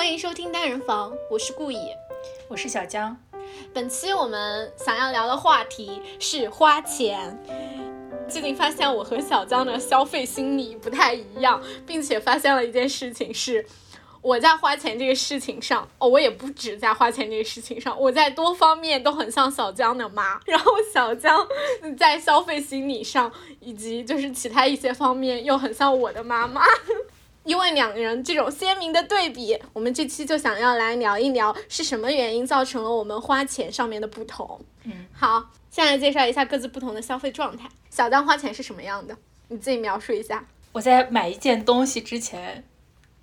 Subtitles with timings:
[0.00, 1.94] 欢迎收听单人房，我是顾野，
[2.48, 3.14] 我是小江。
[3.70, 7.38] 本期我们想要聊的话题是花钱。
[8.26, 13.66] 最近发现我和小江的消费心理不太一样，并且发现了一件事情是，
[14.22, 20.40] 我在花钱这个事情上，哦，我也不止在花钱这个事情上，我在多方面都很像小江的妈。
[20.46, 21.46] 然后小江
[21.98, 26.62] 在消费心理上以及就是其他一些方面又很像我的妈妈。
[27.44, 34.60] 因为两人这种鲜明的对比，我们这期就想要来聊一聊是什么原因造成了我们花钱上面的不同。
[34.84, 37.68] 嗯，好，先来介绍一下各自不同的消费状态。
[37.88, 39.16] 小张花钱是什么样的？
[39.48, 40.46] 你自己描述一下。
[40.72, 42.62] 我在买一件东西之前，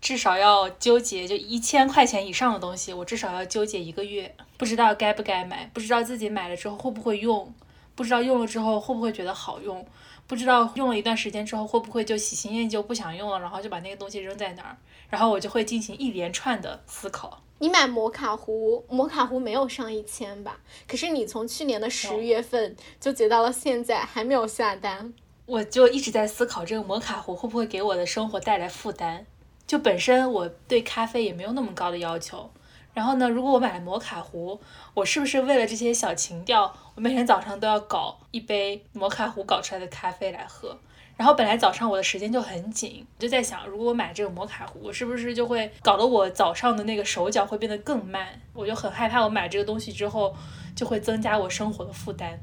[0.02, 7.54] 至少要纠结，就一千块钱以上的东西，我至少要纠结一个月，不知道该不该买，不知道自己买了之后会不会用，
[7.96, 9.88] 不知道用了之后会不会觉得好用。
[10.28, 14.76] 不知道用了一段时间之后会不会就喜新厌旧不想用了，然后就把那个东西扔在那儿，
[15.10, 17.42] 然后我就会进行一连串的思考。
[17.60, 20.60] 你买摩卡壶，摩卡壶没有上一千吧？
[20.88, 25.14] 可是你从去年的十月份就结到了现在还没有下单，
[25.46, 29.26] 我就一直在思考这个摩卡壶会不会给我的生活带来负担。
[29.66, 32.50] 就本身我对咖啡也没有那么高的要求。
[32.98, 33.30] 然后呢？
[33.30, 34.60] 如果我买了摩卡壶，
[34.96, 40.76] 我是不是为了这些小情调，我每天早上都要搞一杯摩卡壶搞出来的咖啡来喝？
[41.16, 48.42] 然后本来早上我的时间就很紧，我就在想，如果我买这个摩卡壶，我是不是就会搞得我早上的那个手脚会变得更慢？
[48.52, 50.36] 我就很害怕，我买这个东西之后
[50.76, 52.40] 就会增加我生活的负担，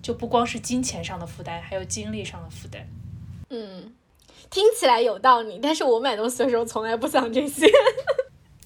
[0.00, 2.86] 就不光是金钱上的负担，还有精力上的负担。
[3.50, 3.92] 嗯，
[4.50, 7.66] 听起来有道理，但是我买东西的时候从来不想这些。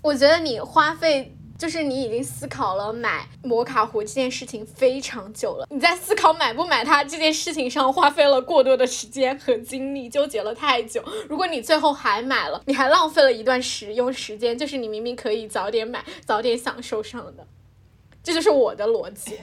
[0.02, 11.00] 我觉得你花费就是你已经思考了买摩卡壶这件事情非常久了，你在思考买不买它这件事情上花费了过多的时间和精力，纠结了太久。
[11.28, 17.46] 如果你最后还买了，你还浪费了一段使用时间，就是你明明可以早点买，早点享受上的。
[18.24, 19.38] 这就是我的逻辑。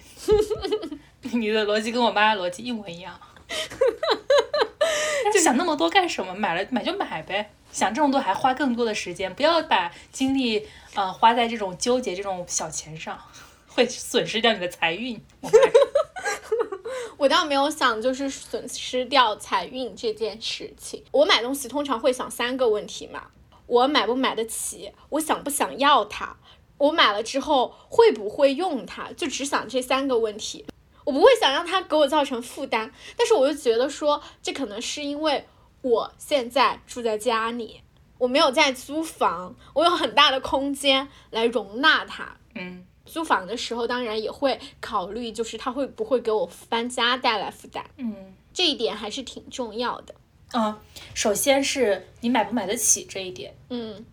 [1.31, 3.17] 你的逻辑跟我妈的逻辑一模一样。
[5.33, 6.35] 就想那么多干什么？
[6.35, 7.49] 买了买就买呗。
[7.71, 13.19] 想这么多还花更多的时间，不要把精力呃花在这种纠结这种小钱上，
[13.67, 15.21] 会损失掉你的财运。
[17.17, 21.03] 我倒没有想就是损失掉财运这件事情。
[21.11, 23.27] 我买东西通常会想三个问题嘛：
[23.67, 24.91] 我买不买得起？
[25.09, 26.37] 我想不想要它？
[26.77, 29.11] 我买了之后会不会用它？
[29.11, 30.65] 就只想这三个问题。
[31.03, 35.45] 我不会想让它给我造成负担，但是我又觉得说这可能是因为。
[35.81, 37.81] 我现在住在家里，
[38.17, 42.35] 我没有在租房，我有很大的空间来容纳它。
[42.55, 47.85] 嗯，租房的时候当然也会考虑，就是它会不会给我搬家带来负担。
[47.97, 50.15] 嗯，这一点还是挺重要的。
[50.51, 50.77] 嗯，
[51.13, 53.55] 首先是你买不买得起这一点。
[53.69, 54.05] 嗯，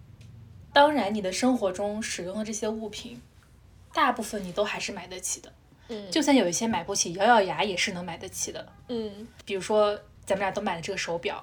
[0.72, 3.21] 当然你的生活中使用的这些物品，
[3.93, 5.53] 大部分你都还是买得起的。
[5.88, 8.72] 嗯，就算有一些买不起，咬咬牙也是能买得起的。
[8.88, 11.43] 嗯，比如说咱们俩都买了这个手表。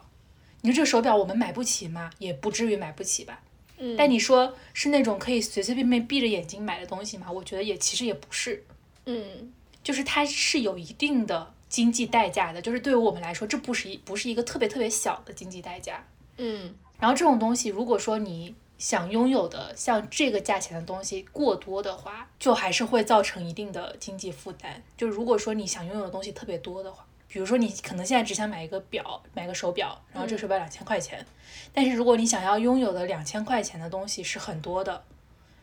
[0.65, 2.09] 你说这个手表我们买不起吗？
[2.19, 3.41] 也不至于买不起吧。
[3.77, 7.29] 嗯，但你说是那种可以随随便便闭着眼睛买的东西吗？
[7.29, 8.63] 我觉得也其实也不是。
[9.05, 9.51] 嗯，
[9.83, 16.07] 就是它是有一定的经济代价的，就是对于我们来说，这不是一不是一个特别特别小的经济代价。
[16.37, 24.81] 嗯，然后这种东西，如果说你想拥有的像这个价钱的东西过多的话，就还是会造成一定的经济负担。
[24.95, 27.05] 就如果说你想拥有的东西特别多的话。
[27.33, 31.25] 比如说，你可能现在只想买一个表，买个手表，然后这个手表两千块钱。
[31.73, 35.03] 但是如果你想要拥有的两千块钱的东西是很多的，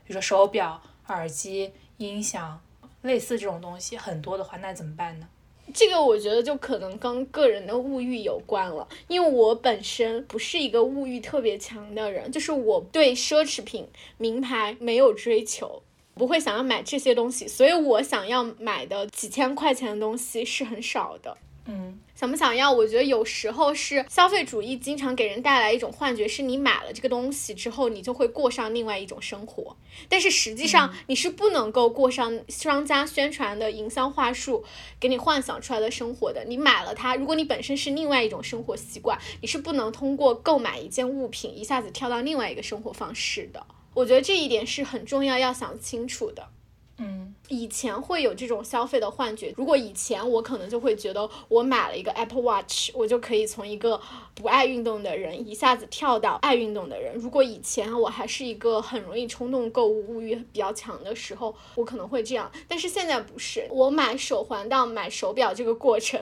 [0.04, 2.60] 比如说手表、耳机、音响，
[3.02, 5.28] 类似这种东西很多的话，那怎么办呢？
[5.72, 13.86] 这个我觉得就可能跟个人的物欲有关了，因为我本身不是一个物欲特别强的人，就是我对奢侈品、
[14.18, 15.80] 名牌没有追求，
[16.14, 21.38] 不会想要买这些东西，所以我想要买的几千块钱的东西是很少的。
[21.72, 22.72] 嗯，想不想要？
[22.72, 29.76] 我觉得有时候是消费主义经常给人带来一种幻觉，是你买了这个东西之后，你就会过上另外一种生活。
[30.08, 34.64] 但是实际上你是不能够过上商家宣传的营销话术
[34.98, 36.44] 给你幻想出来的生活的。
[36.44, 43.64] 你买了它，如果你本身是另外一种生活习惯，你是不能通过购买一件物品一下子跳到另外一个生活方式的。
[43.94, 46.48] 我觉得这一点是很重要，要想清楚的。
[47.02, 49.54] 嗯，以前会有这种消费的幻觉。
[49.56, 53.98] 如果以前我可能就会觉得，我买了一个 Apple Watch，我就可以从一个
[54.34, 57.14] 不爱运动的人一下子跳到爱运动的人。
[57.16, 62.52] 如果以前我还是一个很容易冲动购物、物欲比较强的时候，我可能会这样。
[62.68, 66.20] 但是现在不是，我买手环到买手表这个过程，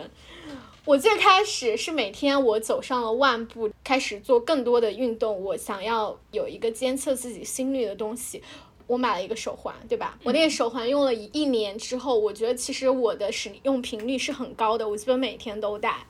[0.84, 8.40] 我最开始是每天我走上了万步，开始做更多的运动，我想要有一个监测自己心率的东西。
[8.88, 10.18] 我买了一个手环，对吧？
[10.24, 16.06] 我那个手环用了一一年之后，我觉得其实我的使用频率是很高的，我基本每天都戴。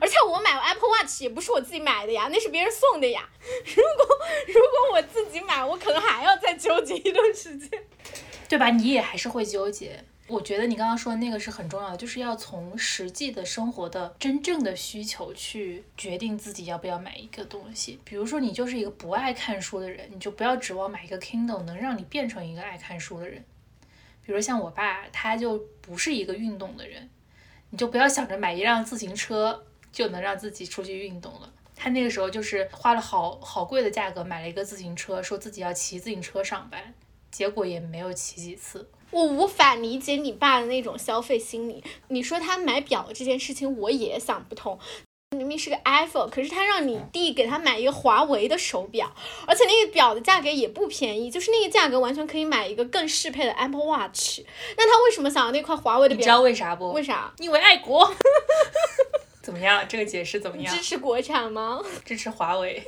[0.00, 3.28] 而且我买 Apple Watch 也不是我自己买的呀，那是别人送的呀。
[3.64, 4.18] 如果
[4.48, 7.70] 如果我自己买，我可能还要再纠结一段时间，
[8.48, 8.70] 对吧？
[8.70, 10.04] 你也还是会纠结。
[10.28, 18.00] 我觉得你刚刚说的那个是很重要的，就是要从实际的生活的真正的需求去决定自己要不要买一个东西。
[18.04, 23.44] 比如说，你就是一个不爱看书的人，你就不要指望买一个 Kindle 能让你变成一个爱看书的人。
[24.24, 27.10] 比如像我爸，他就不是一个运动的人，
[27.70, 31.52] 你就不要想着买一辆自行车就能让自己出去运动了。
[31.74, 36.94] 他那个时候就是花了好好贵的价格买了一个自行车，说自己要骑自行车上班，
[37.32, 38.88] 结果也没有骑几次。
[39.12, 41.84] 我无法理解你爸的那种消费心理。
[42.08, 44.78] 你说他买表这件事情，我也想不通。
[45.36, 49.10] 明明是个 iPhone，可是他让你弟给他买一个华为的手表，
[49.46, 54.40] 而且那个表的价格也不便宜，就是那个价格完全可以买一个更适配的 Apple Watch。
[54.76, 56.18] 那他为什么想要那块华为的表？
[56.18, 56.92] 你知道为啥不？
[56.92, 57.32] 为啥？
[57.38, 58.12] 因为爱国。
[59.42, 59.84] 怎么样？
[59.88, 60.72] 这个解释怎么样？
[60.72, 61.82] 支持国产吗？
[62.04, 62.82] 支持华为。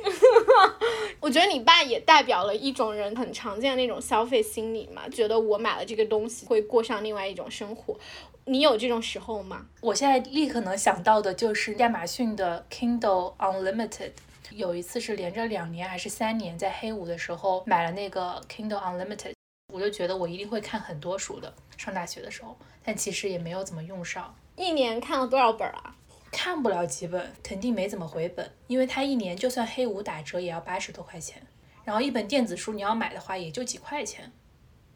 [1.20, 7.98] 我觉得你爸也代表了一种人很常见的那种消费心理嘛，觉得我买了这个东西会过上另外一种生活。
[8.46, 9.66] 你有这种时候吗？
[9.80, 14.12] 我现在立刻能想到的就是亚马逊的 Kindle Unlimited。
[14.50, 19.32] 有一次是连着两年还是三年，在黑五的时候买了那个 Kindle Unlimited，
[19.72, 21.52] 我就觉得我一定会看很多书的。
[21.76, 24.32] 上大学的时候，但其实也没有怎么用上。
[24.56, 25.96] 一年看了多少本啊？
[26.34, 31.40] 看不了几本，肯定没怎么回本，因为它一年就算黑五打折也要八十多块钱，
[31.84, 34.32] 然后一本电子书你要买的话也就几块钱。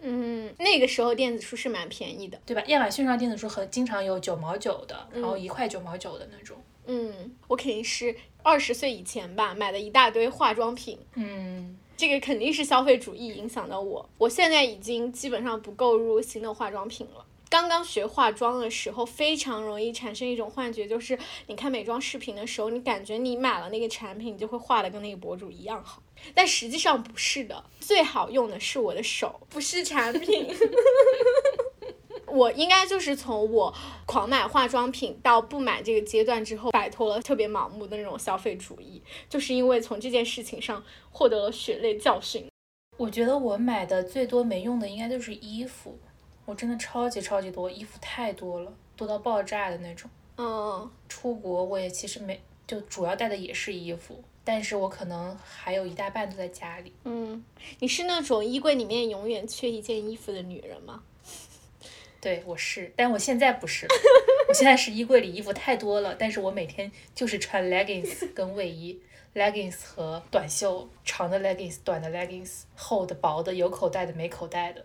[0.01, 2.63] 嗯，那个时候电子书是蛮便宜的，对吧？
[2.67, 6.57] 亚马逊上电子书很经常有九毛九的，然后一块九毛九的那种。
[6.87, 10.99] 嗯，我肯定是二十岁以前吧，买了一大堆化妆品。
[11.15, 17.25] 嗯，这个肯定是消费主义影响到我，我现在已经基本上不购入新的化妆品了。
[17.51, 26.03] 刚刚学化妆的时候，非常容易产生一种幻觉，就是你看美妆视频的时候，你感觉你买了那个产品，你就会画的跟那个博主一样好，
[26.35, 27.65] 但实际上不是的。
[27.81, 30.47] 最好用的是我的手，不是产品。
[32.27, 33.75] 我应该就是从我
[34.05, 42.47] 狂买化妆品到不买这个阶段之后，摆脱了特别盲目的那种消费主义，就是因为从这件事情上获得了血泪教训。
[42.99, 45.99] 我觉得我买的最多没用的应该就是衣服。
[46.49, 50.11] 我真的超级超级多衣服太多了，多到爆炸的那种。
[50.39, 56.91] 嗯，出国我也其实没，就主要带的也是衣服，但是我可能还有一大半都在家里。
[57.05, 57.45] 嗯，
[57.81, 61.03] 你是那种衣柜里面永远缺一件衣服的女人吗？
[62.19, 63.95] 对，我是，但我现在不是了。
[64.49, 68.99] 我现在是衣柜里衣服太多了，但是我每天就是穿 leggings 跟卫衣
[69.35, 74.83] ，leggings 和短袖，长的 leggings，短的 leggings，厚的、薄的，有口袋的、没口袋的。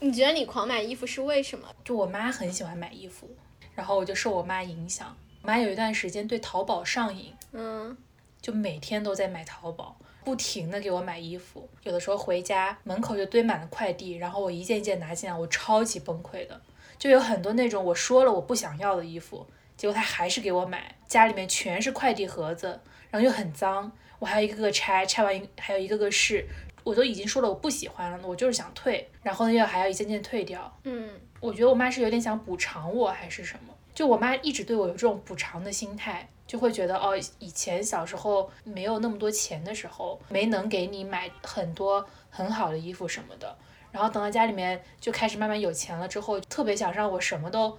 [0.00, 1.68] 你觉得你狂买衣服是为什么？
[1.84, 3.28] 就我妈很喜欢买衣服，
[3.74, 5.16] 然后我就受我妈影响。
[5.42, 7.96] 我妈有一段时间对淘宝上瘾，嗯，
[8.40, 11.68] 就每天都在买淘宝，不停的给我买衣服。
[11.82, 16.60] 有的时候回家门口就堆满了快递，然后我一件一件拿进来，我超级崩溃的。
[16.98, 22.80] 就有很多那种我说了我不想要的衣服，结果她还是给我买，家里面全是快递盒子，
[23.10, 26.46] 然后又很脏，我还要一个个拆，拆完还有一个个试。
[26.88, 30.74] 我都已经说了我不喜欢了，我就是想退，然后呢又还要一件件退掉。
[30.84, 43.54] 嗯，我觉得我妈是有点想补偿我还是什么，就我妈一直对我有这种补偿的心态，就会觉得哦，以前小时候没有那么多钱的时候，没能给你买很多很好的衣服什么的，
[43.92, 47.76] 然后等到家里面就开始慢慢有钱了之后，特别想让我什么都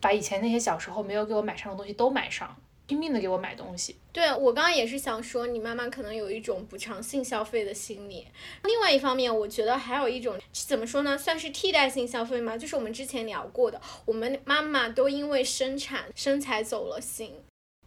[0.00, 2.56] 把以前那些小时候没有给我买上的东西都买上。
[2.90, 8.26] 拼命的给我买东西，对我刚刚也是想说，你妈妈可能有一种补偿性消费的心理。
[8.64, 12.58] 另外一方面，我觉得还有一种怎么说呢，算是替代性消费吗？
[12.58, 17.32] 就是我们之前聊过的，我们妈妈都因为生产身材走了心。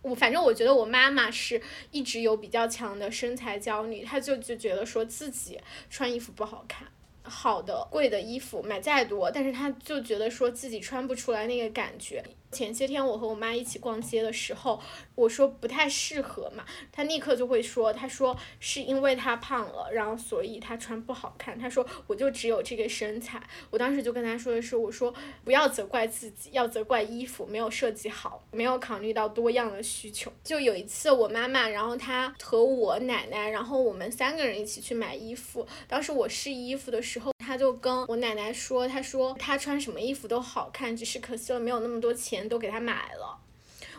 [0.03, 6.87] 我反正我觉得我妈妈是一直有比较强的身材焦虑，她就就觉得说自己穿衣服不好看。
[7.23, 12.23] 好的贵的衣服买再多，但是她就觉得说自己穿不出来那个感觉。
[12.53, 14.79] 前些天我和我妈一起逛街的时候，
[15.15, 21.57] 我说不太适合嘛，她立刻就会说，她说是因为她胖了，然后所以她穿不好看。
[21.57, 23.41] 她说我就只有这个身材。
[23.71, 30.31] 我当时就跟她说的是，我说不要责怪自己，要责怪衣服没有设计好，没有考虑到多样的需求。
[30.43, 37.32] 就有一次我妈妈，然后她和我奶奶，然后我们三个人一起去买衣服，当时我试衣服的时候。
[37.45, 43.39] 他就跟我奶奶说，他说他穿什么衣服都好看，只是可惜了没有那么多钱都给他买了。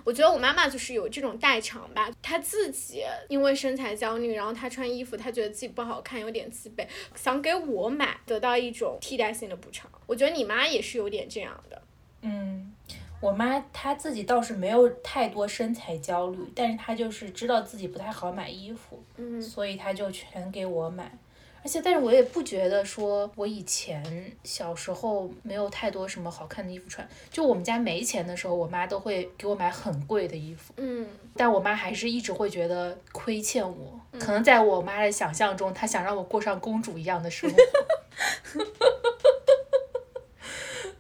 [0.03, 9.91] 我觉得我妈妈就是有这种代偿吧，她自己因为身材焦虑，然后她穿衣服，她觉得自己不好看，有点自卑，想给我买，得到一种替代性的补偿。
[10.07, 11.81] 我觉得你妈也是有点这样的。
[12.21, 12.75] 嗯，
[13.19, 21.17] 我妈她自己倒是没有太多身材焦虑，但是她就是知道自己不太好买衣服，嗯所以她就全给我买。
[21.65, 27.09] 而且，但是我也不觉得说我以前小时候没有太多什么好看的衣服穿。
[27.31, 33.99] 就我们家没钱的时候，我妈都会给我买很贵的衣服，嗯但我妈还是一直会觉得亏欠我。
[34.21, 37.57] 可能在我妈的想象中，她想让我过上公主一样的生活。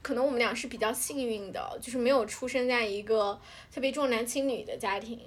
[0.00, 3.38] 可能我们俩是比较幸运的，就是没有出生在一个
[3.72, 5.20] 特别重男轻女的家庭。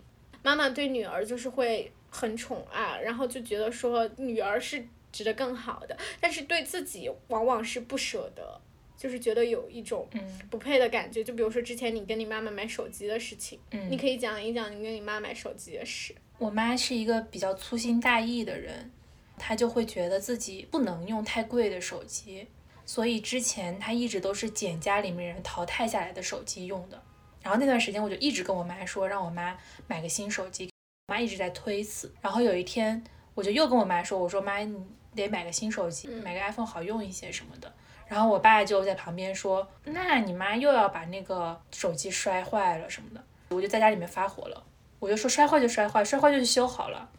[0.43, 8.59] 妈妈对女儿就是会很宠爱，然后就觉得说女儿是值得更好的，但是对自己往往是不舍得，
[8.97, 11.23] 就是觉得有一种嗯不配的感觉。
[11.23, 16.15] 就比如说之前你跟你妈妈买手机的事情，嗯，你可以讲一讲你跟你妈买手机的事。
[16.37, 18.91] 我妈是一个比较粗心大意的人，
[19.37, 22.47] 她就会觉得自己不能用太贵的手机，
[22.85, 27.01] 所以之前她一直都是捡家里面人淘汰下来的手机用的。
[27.41, 30.69] 然后那段时间我就一直跟我妈说，让我妈买个新手机，
[31.07, 32.13] 我妈一直在推辞。
[32.21, 34.77] 然后有一天我就又跟我妈说，我说妈，你
[35.17, 37.73] 得买个新手机，买个 iPhone 好用一些什么的。
[38.07, 44.63] 然后我爸就在旁边说，那你妈又要把那个手机摔坏了什么的，我就在家里面发火了。
[44.99, 47.09] 我就说摔坏就摔坏，摔坏就去修好了。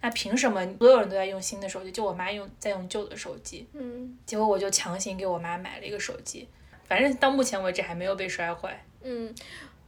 [0.00, 3.68] 那凭什么所有人都在用新的手机，就我妈用在用旧的手机？
[3.74, 6.48] 嗯结果我就强行给我妈买了一个手机，
[6.86, 8.84] 反正到目前为止还没有被摔坏。
[9.02, 9.34] 嗯，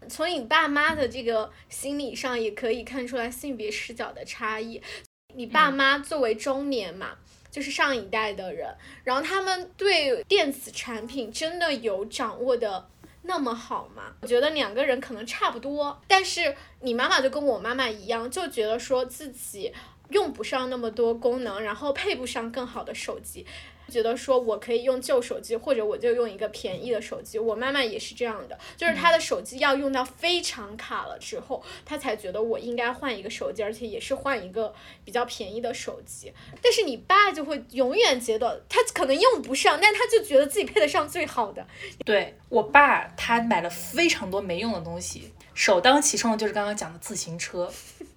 [0.09, 4.83] 从你爸妈的这个心理上也可以看出来性别视角的差异。
[5.35, 7.17] 你爸妈作为中年嘛，
[7.51, 12.89] 就是上一代的人，然后他们对电子产品真的有掌握的
[13.23, 14.15] 那么好吗？
[14.23, 19.73] 我觉得两个人可能差不多，但是你妈妈就跟我妈妈一样，就觉得说自己
[20.11, 23.47] 用不上那么多功能，然后配不上更好的手机。
[23.91, 27.39] 觉得说我可以用旧手机，或者我就用一个便宜的手机。
[27.39, 34.73] 我妈妈也是这样的，就是她的手机要用到非常卡了之后，她才觉得我应该换一个手机，而且也是换一个
[35.05, 36.33] 比较便宜的手机。
[36.63, 41.67] 但是你爸就会永远觉得他可能用不上，但他就觉得自己配得上最好的。
[42.05, 47.71] 对我爸，他买了非常多没用的东西，首当其冲的就是刚刚讲的自行车。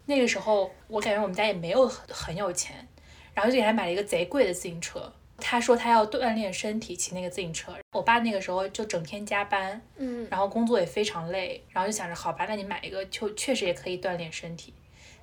[0.05, 2.87] 那个时候我感觉我们家也没有很很有钱，
[3.33, 5.11] 然后就给他买了一个贼贵的自行车。
[5.45, 7.73] 他说他要锻炼身体，骑那个自行车。
[7.91, 14.73] 我爸那个时候就整天加班，嗯然后工作也非常累，然后就想着好吧，那你买一个就确实也可以锻炼身体。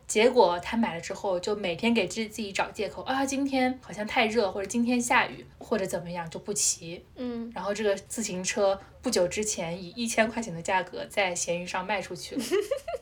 [0.06, 7.04] 结果他买了之后，就每天给自自己找借口啊，今天好像太热，或者今天下雨，或者怎么样就不骑。
[7.16, 12.42] 嗯，然后这个自行车不久之前以一千块钱的价格在闲鱼上卖出去了。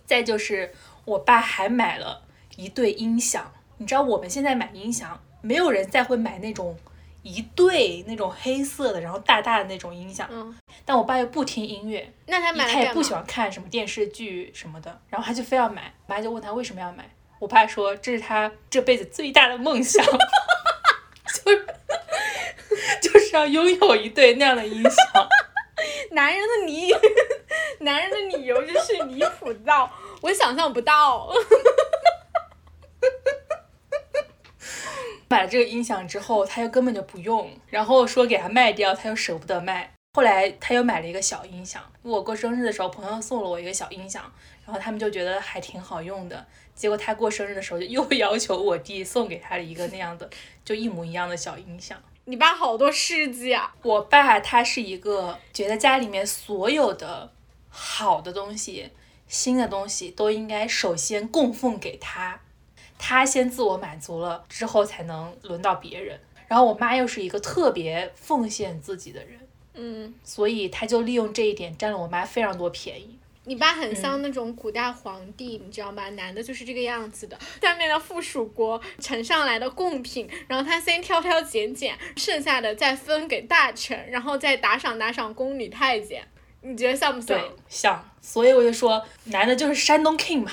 [0.06, 0.72] 再就是
[1.04, 2.22] 我爸还买了
[2.56, 6.76] 一对音响，你知道我们现在买音响，没有人再会买那种
[7.22, 10.28] 一对那种黑色的，然后大大的那种音响。
[10.30, 13.12] 嗯，但我爸又不听音乐，那他买了他也不喜？
[13.12, 15.92] 欢看什么电视剧什么的，然后他就非要买。
[16.06, 17.08] 我妈就问他为什么要买，
[17.38, 20.04] 我爸说这是他这辈子最大的梦想，
[21.44, 21.66] 就是
[23.02, 25.28] 就是要拥有一对那样的音响。
[26.12, 26.92] 男人的理，
[27.80, 29.90] 男人的理由就是离谱到
[30.22, 31.30] 我想象不到。
[35.28, 39.92] 买了这个音响之后，他又根本就不用，然后说给他卖掉，他又舍不得卖。
[40.14, 44.22] 后来他又买了一个小音响，我过生日的时候，朋友送了我一个小音响，
[44.64, 46.44] 然后他们就觉得还挺好用的。
[46.74, 50.28] 结果他过生日的时候，就又 要求我弟送给他了一个那样的，
[50.64, 52.02] 就一模一样的小音响。
[52.24, 53.74] 你爸好多事迹啊！
[53.82, 57.32] 我爸他是一个觉得家里面所有的
[57.68, 58.90] 好的东西、
[59.26, 62.40] 新的东西都应该首先供奉给他，
[62.98, 66.18] 他先自我满足了之后才能轮到别人。
[66.46, 69.38] 然后我妈又是一个特别奉献自己的人，
[69.74, 73.18] 嗯，所以他就利用这一点占了我妈非常多便宜。
[73.44, 76.08] 你爸很像那种古代皇帝，你知道吗？
[76.10, 86.26] 男的就是这个样子的，下面的附属国呈上来的贡品，然后他先挑挑拣拣，剩下的再分给大臣，然后再打赏打赏宫女太监。
[86.60, 90.50] 你觉得像不像对？，像，所以我就说，男的就是山东 king 嘛，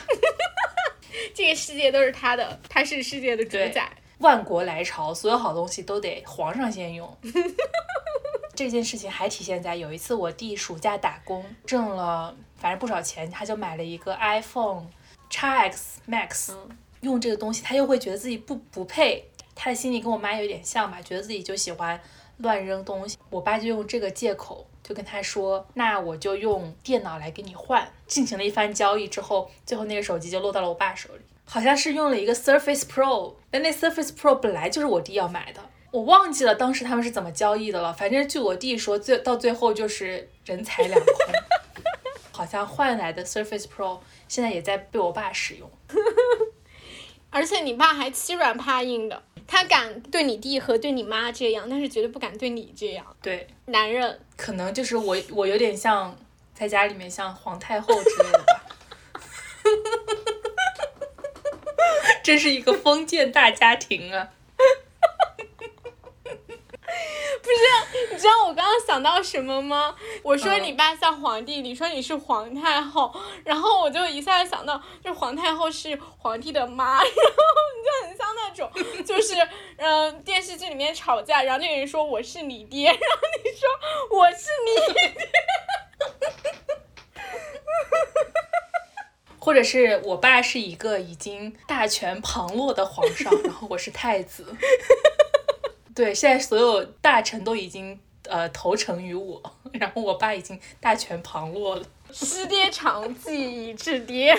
[1.33, 3.91] 这个世界都是他的，他是世界的主宰。
[4.19, 7.17] 万国来朝，所有好东西都得皇上先用。
[8.55, 14.87] 这件事情还体现在有一次我弟暑假打工挣了反正不少钱，他就买了一个 iPhone
[15.29, 21.99] x X Max，、嗯用这个东西他又会觉得自己不不配，他的心里跟我妈有点像吧，觉得自己就喜欢
[22.37, 23.15] 乱扔东西。
[23.29, 31.21] 我爸就用这个借口，就跟他说：“那我就用电脑来给你换。”进行了一番交易之后，最后那个手机就落到了我爸手里。
[31.43, 37.91] 好像是用了一个 Surface Pro，但那 Surface Pro 本来就是我弟要买的，我忘记了当时他们是怎么交易的了。
[37.91, 41.07] 反正据我弟说，最到最后就是人财两空。
[42.31, 45.71] 好像换来的 Surface Pro 现在也在被我爸使用。
[47.31, 53.05] 而且你爸还欺软怕硬的，他敢对你弟和对你妈这样，但是绝对不敢对你这样。
[53.21, 56.15] 对，男人可能就是我，我有点像
[56.53, 58.61] 在家里面像皇太后之类的吧。
[62.23, 64.29] 这是一个封建大家庭啊！
[67.45, 67.57] 不是，
[68.11, 69.95] 你知道我刚刚想到什么吗？
[70.23, 78.71] 我说你爸像皇帝，你说你是皇太后，然后我就一下子想到，就皇太后是皇帝的妈，然后你就很像那种，
[79.05, 79.35] 就是
[79.77, 83.69] 嗯电视剧里面吵架，然后那个人说我是你爹， 然后你说
[84.17, 85.13] 我是你爹。
[89.37, 94.43] 或者是我爸是一个已经大权旁落的皇上，然后我是太子。
[95.95, 97.97] 对，现在所有大臣都已经
[98.27, 101.85] 呃投诚于我， 然后我爸已经大权旁落了。
[102.11, 104.31] 失爹长记已至爹。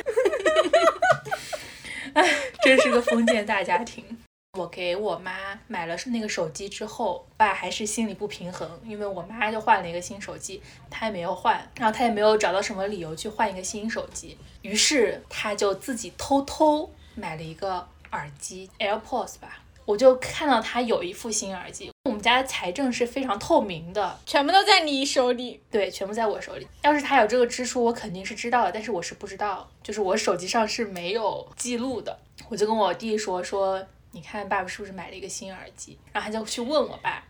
[2.13, 2.31] 哎，
[2.63, 4.05] 真是个封建大家庭。
[4.59, 19.63] 我给我妈买了那个手机之后，爸还是心里不平衡，因为我妈就换了一个新手机，他也没有换，然后他也没有找到什么理由去换一个新手机，于是他就自己偷偷买了一个耳机，AirPods 吧。
[19.87, 26.67] 我就看到他有一副新耳机，我们家的财政是非常透明的，全部都在你手里，对，全部在我手里。
[26.83, 32.19] 要是他有这个支出，我肯定是知道的，但是我是不知道，就是我手机上是没有记录的。
[32.49, 33.87] 我就跟我弟说说。
[34.13, 35.99] 你看爸爸是不是买了一个新耳机？
[36.11, 37.23] 然后他就去问我爸，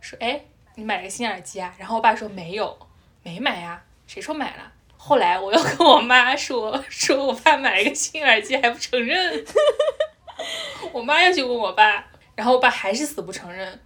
[0.00, 0.40] 说：“哎，
[0.74, 2.76] 你买了个新耳机啊？”然后我爸说：“没有，
[3.22, 9.44] 没买呀，谁说买了？”后来我又跟我妈说，说我爸买了一个新耳机还不承认，
[10.92, 13.80] 我妈又去问我爸，然后我爸还是死不承认。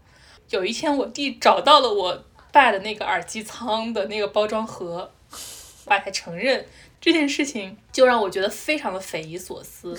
[0.50, 6.66] 有一天我弟找到了我爸的那个耳机仓的那个包装盒，我爸才承认。
[7.00, 9.96] 这件事情就让我觉得非常的匪夷所思。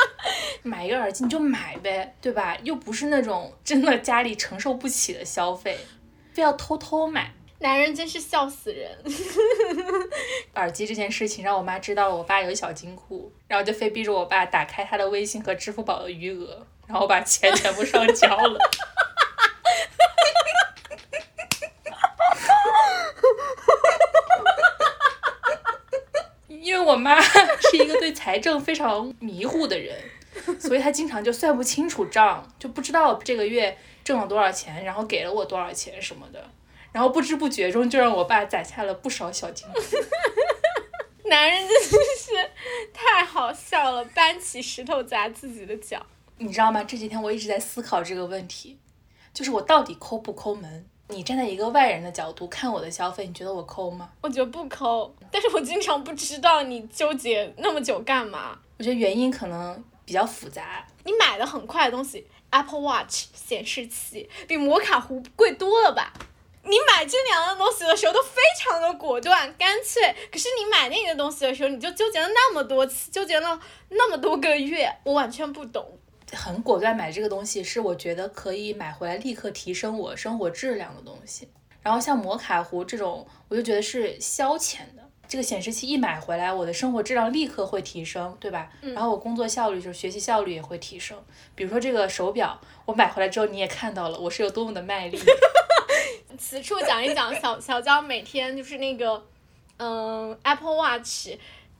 [0.62, 2.56] 买一个耳机你就买呗，对吧？
[2.62, 5.78] 又不是那种真的家里承受不起的消费，
[6.34, 7.32] 非要偷偷买。
[7.60, 8.98] 男人真是笑死人。
[10.54, 18.58] 耳机这件事情让我妈知道了，我爸有小金库，然后就非逼着我爸打开他的微信和支付宝的余额，然后把钱全部上交了。
[26.48, 29.96] 因为我妈是一个对财政非常迷糊的人，
[30.58, 36.48] 所以她经常就算不清楚账，就不知道这个月挣了多少钱，然后给了我多少钱什么的，
[36.94, 39.80] 然后不知不觉中就让我爸攒下了不少小金库。
[41.28, 42.50] 男人真的是
[42.92, 46.06] 太好笑了，搬起石头砸自己的脚。
[46.38, 46.84] 你知道吗？
[46.84, 48.78] 这几天我一直在思考这个问题，
[49.32, 50.86] 就是我到底抠不抠门？
[51.08, 54.08] 你站在一个外人的角度看我的消费，你觉得我抠吗？
[54.20, 58.56] 我觉得不抠，但是我经常不知道你纠结那么久干嘛。
[58.78, 60.86] 我觉得原因可能比较复杂。
[61.04, 66.12] 你买的很快的东西，Apple Watch 显示器比摩卡壶贵多了吧？
[66.66, 75.98] 你买这两样东西的时候都非常的果断干脆，可是你买那个东西的时候，你就纠结了那么多次，纠结了那么多个月，我完全不懂。
[76.32, 81.48] 很果断买这个东西，是我觉得可以买回来立刻提升我生活质量的东西。
[81.82, 85.04] 然后像摩卡壶这种，我就觉得是消遣的。
[85.28, 88.70] 这个显示器一买回来，我的生活质量立刻会提升，对吧？
[88.80, 91.22] 然后我工作效率就是学习效率也会提升。
[91.54, 95.18] 比如说这个手表，我买回来之后你也看到了，我是有多么的卖力。
[96.38, 99.24] 此处讲一讲小小娇每天就是那个，
[99.78, 101.30] 嗯，Apple Watch。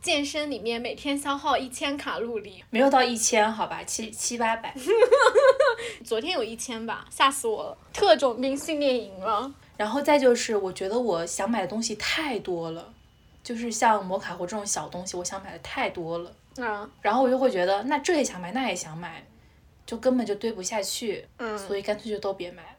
[0.00, 4.74] 健身里面每天消耗一千卡路里，没有到一千，好吧，七七八百。
[6.04, 7.78] 昨天有一千吧，吓死我了！
[7.90, 9.50] 特种兵训练营了。
[9.78, 12.92] 然后再就是，我觉得我想买的东西太多了，
[13.42, 16.30] 就是像摩卡壶这种小东西，我想买的太多了。
[16.58, 16.86] 啊。
[17.00, 19.26] 然后我就会觉得，那这也想买，那也想买，
[19.86, 21.26] 就根本就堆不下去。
[21.38, 21.58] 嗯。
[21.58, 22.73] 所以干脆就都别买。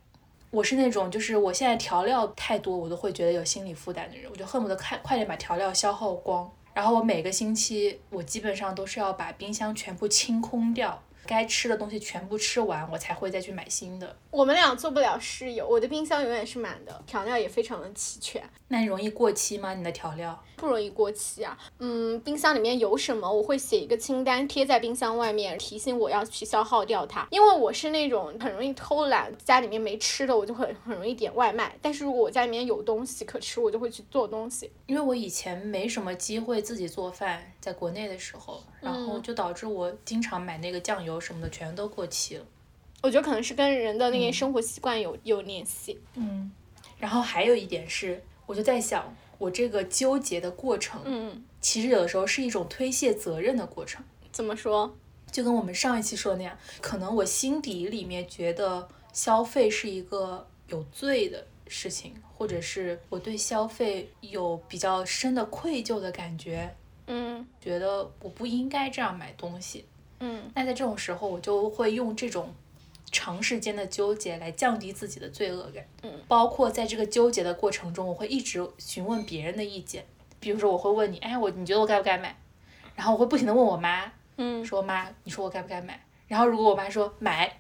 [0.56, 6.50] 我是那种，就是我现在调料太多，我都会觉得有心理负担的人，我就恨不得快快点把调料消耗光。
[6.74, 14.16] 然后我每个星期，我基本上都是要把冰箱全部清空掉，该吃的东西全部吃完，我才会再去买新的。
[14.32, 18.44] 我们俩做不了室友，我的冰箱永远是满的，调料也非常的齐全。
[18.68, 19.74] 那你容易过期吗？
[19.74, 20.44] 你的调料？
[20.56, 21.58] 不容易过期啊。
[21.80, 27.28] 嗯，冰箱里面有什么，我会写一个清单贴在冰箱外面，提醒我要去消耗掉它。
[27.30, 31.76] 因为我是那种很容易偷懒，家里面没吃的，我就很很容易点外卖。
[31.82, 34.72] 但是如果我家里面有东西可吃，我就会去做东西。
[34.88, 42.46] 因为我以前没什么机会自己做饭，在国内的时候，然后就导致我经常买那个酱油什么的，全都过期了。
[43.02, 46.00] 我觉得可能是跟人的那个生活习惯有有联系。
[46.16, 46.52] 嗯，
[46.98, 54.04] 然后还有一点是，我就在想，我这个纠结的过程，嗯，其实有的时候是一种推卸责任的过程。
[54.32, 54.96] 怎么说？
[55.32, 66.74] 就跟我们上一期说的那样，可能我心底里面觉得消费是一个有罪的事情，或者是我对消费有比较深的愧疚的感觉，
[67.08, 69.86] 嗯觉得我不应该这样买东西。
[70.20, 72.54] 嗯那在这种时候，我就会用这种
[73.12, 75.86] 长时间的纠结来降低自己的罪恶感。
[76.04, 80.06] 嗯，包括在这个纠结的过程中，我会一直询问别人的意见。
[80.40, 82.36] 比如说，我会问你，哎，我你觉得我该不该买？
[82.96, 86.00] 然后我会不停的问我妈，嗯说妈，你说我该不该买？
[86.28, 87.60] 然后如果我妈说买，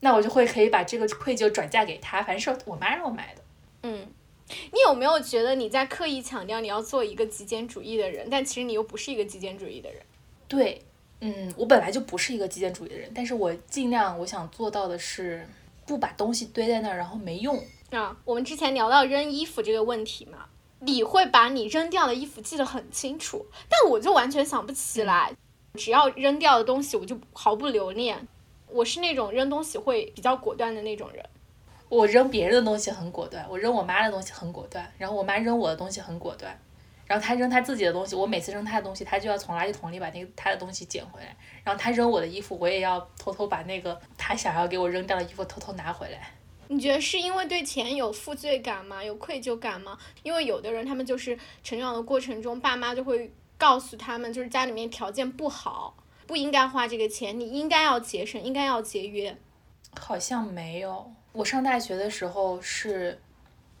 [0.00, 3.42] 那我就会可以把这个愧疚转嫁给她，反正是我妈让我买的。
[3.82, 4.06] 嗯。
[4.72, 10.00] 你有没有觉得你在刻意强调你要做一个极简主义的人，但其实你又不是一个极简主义的人？
[10.48, 10.80] 对，
[11.20, 15.46] 嗯，我本来就不是一个极简主义的人，但是我尽量我想做到的是
[15.86, 17.60] 不把东西堆在那儿，然后没用。
[17.90, 20.46] 啊，我们之前聊到扔衣服这个问题嘛，
[20.80, 25.32] 你会把你扔掉的衣服记得很清楚，但我就完全想不起来。
[25.74, 28.26] 只要扔掉的东西，我就毫不留恋。
[28.70, 31.24] 我是那种扔东西会比较果断的那种人。
[31.88, 36.58] 我扔别人的东西很果断，我扔我妈的东西很果断，然后我妈扔我的东西很果断，
[37.08, 46.34] 然后他扔他自己的东西，我每次扔他的东西，他就要从垃圾桶里把那个他的东西捡回来，然后他扔我的衣服，我也要偷偷把那个他想要给我扔掉的衣服偷偷拿回来。
[46.68, 49.02] 你觉得是因为对钱有负罪感吗？
[49.02, 49.96] 有愧疚感吗？
[50.22, 59.34] 因为有的人他们就是成长的过程中，爸妈就会告诉他们，就是家里面条件不好，不应该花这个钱，你应该要节省，应该要节约。
[59.98, 63.18] 好像没有，我上大学的时候是，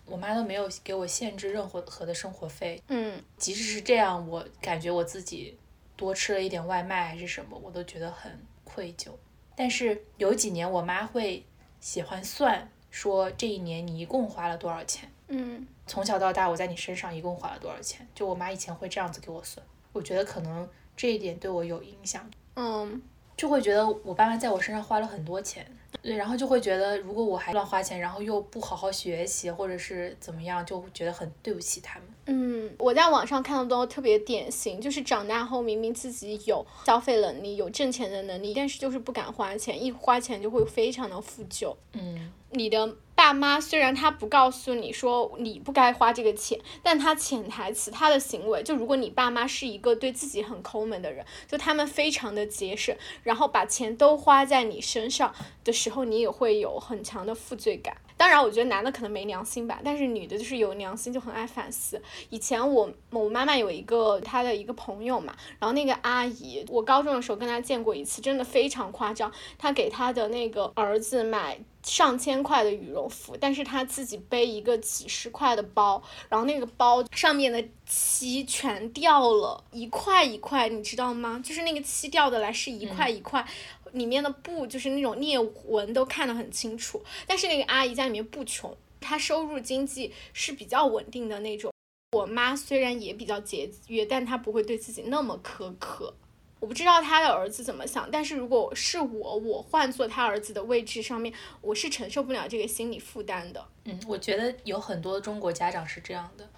[0.08, 3.22] 我妈都没有给我限制任何何的生活费，嗯。
[3.36, 5.58] 即使是这样，我感觉我自己
[5.96, 9.10] 多吃了一点外卖还是什么，我都觉得很愧疚。
[9.54, 11.44] 但是有几年，我妈会
[11.80, 15.66] 喜欢算，说这一年你一共花了多少钱，嗯。
[15.86, 23.00] 从小到大我在你身上一共花了多少钱，就我妈以前会这样子给我算，我觉得可能这一点对我有影响，嗯
[23.38, 25.64] 就会觉得我爸妈在我身上花了很多钱，
[26.02, 32.08] 对，然后就会觉得如果我还乱花钱，然后又不好好学习或者是怎么样，就觉得很对不起他们。
[32.30, 41.74] 嗯，我在网上看到都特别典型，就是长大后明明自己有消费能力、有挣钱的能力，但是就是不敢花钱，一花钱就会非常的负疚。
[41.94, 57.96] 嗯，你的爸妈虽然他不告诉你说你不该花这个钱，但他潜台词他的行为，就如果你爸妈是一个对自己很抠门的人，就他们非常的节省，然后把钱都花在你身上的时候，你也会有很强的负罪感。
[58.18, 62.02] 当然，我觉得男的可能没良心吧，但是女的就是有良心，就很爱反思。
[62.28, 69.32] 以前我我妈妈有一个她的一个朋友嘛，然后那个阿姨，我高中的时候跟她见过一次，真的非常夸张。
[69.56, 81.40] 她给她的那个儿子买上千块的羽绒服，但是她自己背一个几十块的包，然后那个包上面的漆全掉了，一块一块，你知道吗？
[81.44, 83.46] 就是那个漆掉的来是一块一块。
[83.92, 91.72] 里面的布就是那种裂纹都看得很清楚，但是那个阿姨家里面不穷，她收入经济是比较稳定的那种。
[92.12, 96.12] 我妈虽然也比较节约，但她不会对自己那么苛刻。
[96.60, 103.64] 我不知道他的儿子怎么想，但是如果是我，我换做他儿子的位置上面，我是承受不了这个心理负担的。
[103.84, 106.48] 嗯，我觉得有很多中国家长是这样的，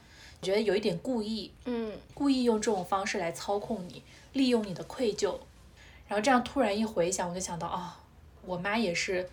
[0.41, 5.39] 我觉得有一点故意，嗯故意用这种方式来操控你，利用你的愧疚。
[6.09, 8.01] 然后这样突然一回想，我就想到啊、
[8.47, 9.29] 我妈也是，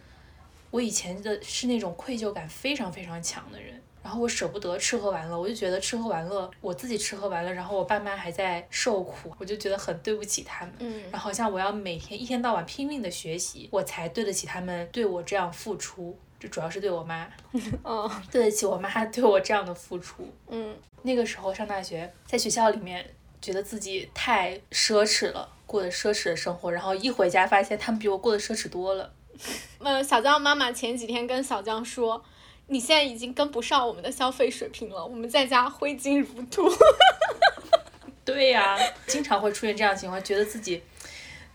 [0.70, 3.82] 我以前的是那种愧疚感非常非常强的人。
[4.08, 10.74] 然后我舍不得吃喝玩乐，我就觉得吃喝玩乐我自己吃喝玩乐，然后我爸妈还在受苦，我就觉得很对不起他们。
[10.80, 16.18] 嗯然后好像我要每天一天到晚拼命的学习，我才对得起他们对我这样付出。
[16.40, 17.28] 这主要是对我妈，
[17.84, 20.26] 哦对得起我妈对我这样的付出。
[20.48, 23.06] 嗯那个时候上大学，在学校里面
[23.42, 29.12] 觉得自己太奢侈了，过的奢侈的生活，然后一回家发现他们比我过得奢侈多了。
[29.84, 32.24] 呃，小江妈妈前几天跟小江说。
[32.68, 36.70] 你现在已经跟不上我们的消费水平了，我们在家挥金如土。
[38.26, 38.78] 对呀、
[39.08, 40.84] 经常会出现这样的情况，觉得自己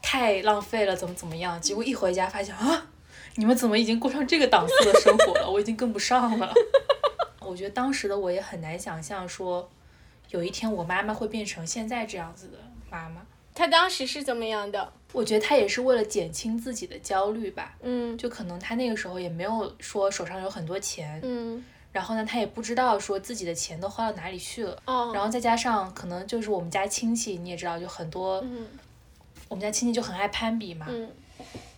[0.00, 1.60] 太浪费了，怎么怎么样？
[1.60, 2.86] 结果一回家发现啊，
[3.36, 5.50] 你们怎么已经过上这个档次的生活了？
[5.50, 6.52] 我已经跟不上了。
[7.44, 9.70] 我觉得当时的我也很难想象说，
[10.30, 12.58] 有一天我妈妈会变成现在这样子的
[12.90, 13.20] 妈妈。
[13.54, 14.92] 她当时是怎么样的？
[15.12, 17.76] 我觉得他也是为了减轻自己的焦虑吧。
[17.82, 21.62] 嗯就可能他那个时候也没有说手上有很多钱，嗯
[21.92, 24.82] 然后呢，他也不知道说自己的钱都花到哪里去了。
[24.86, 28.66] 哦，然后再加上可能就是我们家亲戚，你也知道，就很多，嗯
[29.48, 30.86] 我们家亲戚就很爱攀比嘛。
[30.88, 31.10] 嗯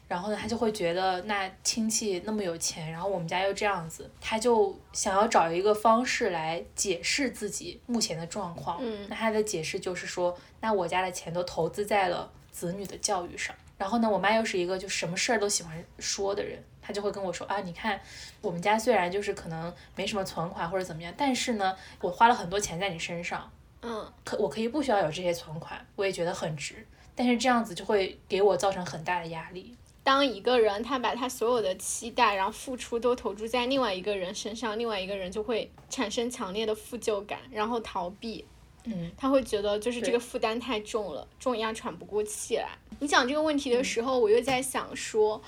[0.06, 8.78] 然后呢，他就会觉得那亲戚那么有钱，然后我们家又这样子，他就想要找一个方式来解释自己目前的状况。
[8.82, 13.56] 嗯那他的解释就是说，那我家的钱都投资在了子女的教育上。
[13.76, 18.00] 然后呢，我妈又是一个就什么事儿都喜欢说的人，她就会跟我说啊，你看
[18.40, 23.50] 我们家虽然就是可能没什么存款或者怎么样，但是呢，我花了很多钱在你身上，
[23.82, 26.86] 嗯可我可以不需要有这些存款，我也觉得很值。
[27.16, 29.74] 但是这样子就会给我造成很大的压力。
[30.04, 38.44] 当一个人他把他所有的期待，然后付出都投注在另外一个人身上，另外一个人就会产生强烈的负疚感，然后逃避。
[38.84, 42.68] 嗯，他会觉得就是这个负担太重了，重压喘不过气来。
[43.00, 45.42] 你讲这个问题的时候，我又在想说。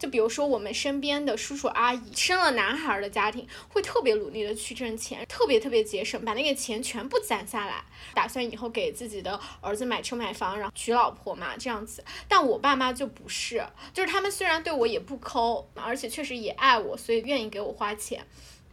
[0.00, 7.84] 就比如说我们身边的叔叔阿姨，生了男孩儿的家庭，会特别努力的去挣钱，特别特别节省，把那个钱全部攒下来，
[8.14, 12.02] 打算以后给自己的儿子买车买房，然后娶老婆嘛，这样子。
[12.26, 18.26] 但我爸妈就不是，就是他们虽然对我也不抠，而且确实也爱我，所以愿意给我花钱。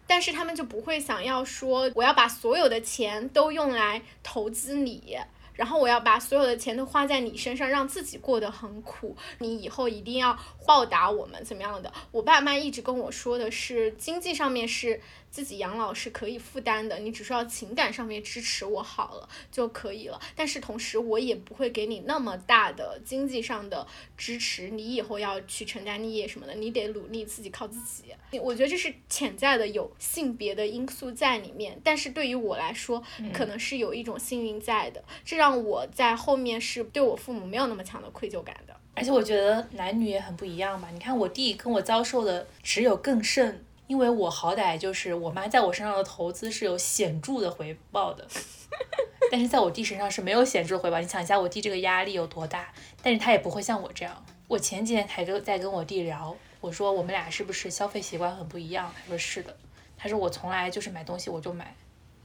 [0.09, 5.17] 但是他们就不会想要说，我要把所有的钱都用来投资你，
[5.57, 9.17] 然后我要把所有的钱都花在你身上，让自己过得很苦。
[9.39, 11.91] 你以后一定要报答我们，怎么样的？
[12.11, 20.19] 我爸妈一直跟我说的是，经济上面是自己养老是可以负担的，你只需要情感上面支持我好了就可以了。
[20.35, 23.85] 但是同时，我也不会给你那么大的经济上的
[24.17, 28.05] 支持，你以后要去成家立业什么的，你得努力自己靠自己。
[28.41, 38.75] 我觉得这是潜在的有性别的因素在里面，但是对于我来说，可能是有一种幸运在的，这让我在后面是对我父母没有那么强的愧疚感的。
[38.95, 40.89] 而且我觉得男女也很不一样吧。
[40.91, 48.27] 你看我弟跟我遭受的只有更甚，因为我好歹就是我妈在我身上的投资是有显著的回报的，
[49.31, 50.99] 但是在我弟身上是没有显著的回报。
[50.99, 54.25] 你想一下我弟这个压力有多大，但是他也不会像我这样。
[54.47, 58.93] 我前几天还跟在跟我弟聊，我说我们俩是不是消费习惯很不一样？
[58.95, 59.55] 他说是的。
[59.97, 61.75] 他说我从来就是买东西我就买，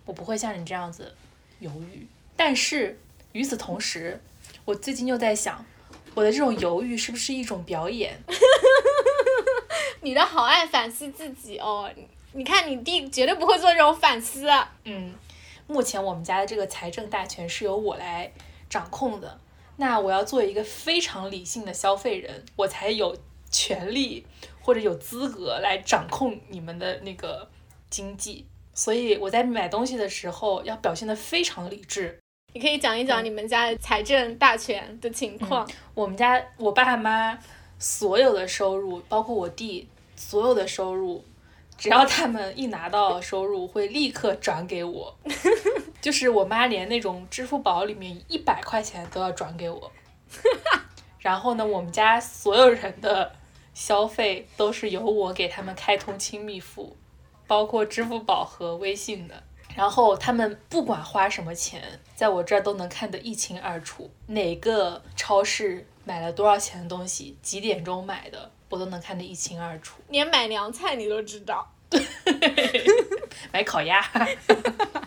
[0.05, 1.15] 我不会像你这样子
[1.61, 2.07] 犹豫。
[2.37, 2.99] 但是
[3.33, 4.21] 与此同时，
[4.65, 5.65] 我最近又在想，
[6.15, 8.19] 我的这种犹豫是不是一种表演？
[10.03, 14.49] 你的好爱反思自己哦，你你看你弟绝对不会做这种反思。
[14.49, 15.15] 啊嗯，
[15.67, 18.33] 目前我们家的这个财政大权是由我来
[18.71, 19.39] 掌控的，
[19.77, 23.17] 那我要做一个非常理性的消费人，我才有
[23.51, 24.27] 权利
[24.61, 27.49] 或者有资格来掌控你们的那个
[27.91, 28.47] 经济。
[28.75, 32.19] 所以我在买东西的时候要表现得非常理智。
[32.55, 35.69] 你可以讲一讲你们家的财政大权的情况。
[35.95, 37.39] 我们家我爸妈
[37.83, 41.25] 所有的收入，包括我弟所有的收入，
[41.77, 45.19] 只要他们一拿到收入，会立刻转给我。
[46.01, 49.91] 就是我妈连那种支付宝里面一百块钱都要转给我。
[51.19, 53.33] 然后呢，我们家所有人的
[53.75, 56.97] 消费都是由我给他们开通亲密付，
[57.49, 59.43] 包括支付宝和微信的。
[59.75, 61.83] 然后他们不管花什么钱，
[62.15, 70.01] 在我这儿都能看得一清二楚，哪个超市买了多少钱的东西，几点钟买的，我都能看得一清二楚。
[70.09, 72.03] 连买凉菜你都知道，对
[73.53, 74.05] 买烤鸭，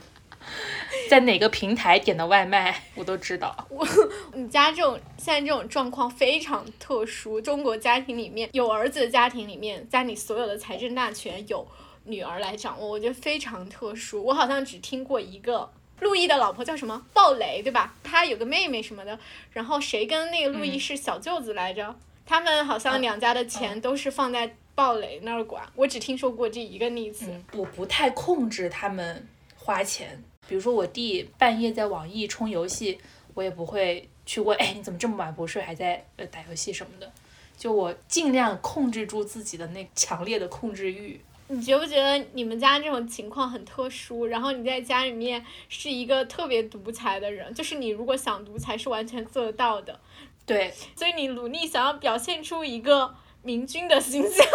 [1.10, 3.68] 在哪个平台点的外卖，我都知道。
[3.70, 3.86] 我
[4.34, 7.42] 你家这种现在这种状况非常特殊。
[7.42, 11.68] 中国家庭里面有儿子的家庭里面，家里所有的财政大权有
[12.06, 14.24] 女儿来掌握，我觉得非常特殊。
[14.24, 15.70] 我好像只听过一个。
[16.02, 17.06] 陆毅的老婆叫什么？
[17.14, 17.96] 鲍蕾，对吧？
[18.04, 19.18] 他有个妹妹什么的。
[19.52, 21.96] 然后谁跟那个陆毅是小舅子来着？
[22.26, 25.64] 他们好像两家的钱都是放在鲍蕾那儿管。
[25.76, 27.30] 我只听说过这一个例子。
[27.54, 33.00] 我不太控制他们花钱，比如说我弟半夜在网易充游戏，
[33.34, 37.12] 我也不会去问，哎，你怎么这么晚不睡，还在呃打游戏什么的。
[37.58, 41.22] 就我尽量控制住自己的那强烈的控制欲。
[41.48, 44.26] 你觉不觉得你们家这种情况很特殊？
[44.26, 50.00] 然后你在家里面是一个特别独裁的人，就是你如果想独裁是完全做得到的。
[50.46, 54.46] 对，所以你努力想要表现出一个明君的形象。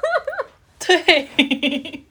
[0.78, 2.04] 对。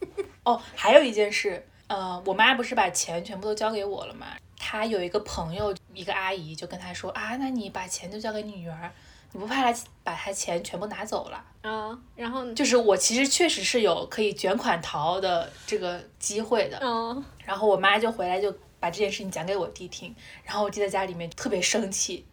[0.43, 4.27] 哦，还有一件事，呃，我妈不是把钱全部都交给我了吗？
[4.57, 8.91] 她有一个朋友一个阿姨就跟她说啊，那你把钱就交给你女儿，
[9.33, 11.43] 你不怕他把他钱全部拿走了？
[11.61, 12.49] 啊，然后？
[12.53, 16.79] 就是我其实确实是有可以卷款逃的这个机会的。
[16.81, 22.25] 嗯，然后我妈就回来就把这件事情讲给我弟听，然后我弟在家里面特别生气，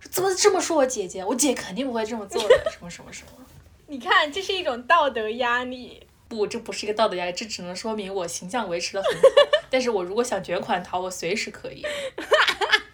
[0.00, 1.24] 说怎么这么说我姐姐？
[1.24, 3.44] 我姐肯定不会这么做的，什么什么什么。
[3.88, 6.06] 你看，这是一种道德压力。
[6.28, 9.28] 不，这不是一个道德压力，这只能说明我形象维持的很好。
[9.68, 11.84] 但是我如果想卷款逃，我随时可以。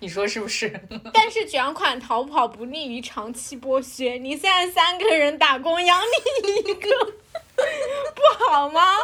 [0.00, 0.80] 你说是不是？
[1.14, 4.14] 但是卷款逃跑不利于长期剥削。
[4.14, 6.00] 你现在三个人打工养
[6.42, 6.88] 你一个，
[8.14, 8.96] 不好吗？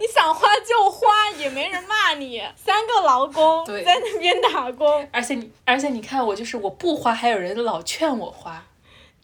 [0.00, 2.42] 你想花就花，也没人骂你。
[2.56, 8.64] 三个劳工对在那边打工，而且你，而且你看我，就是我不花，还有人老劝我花。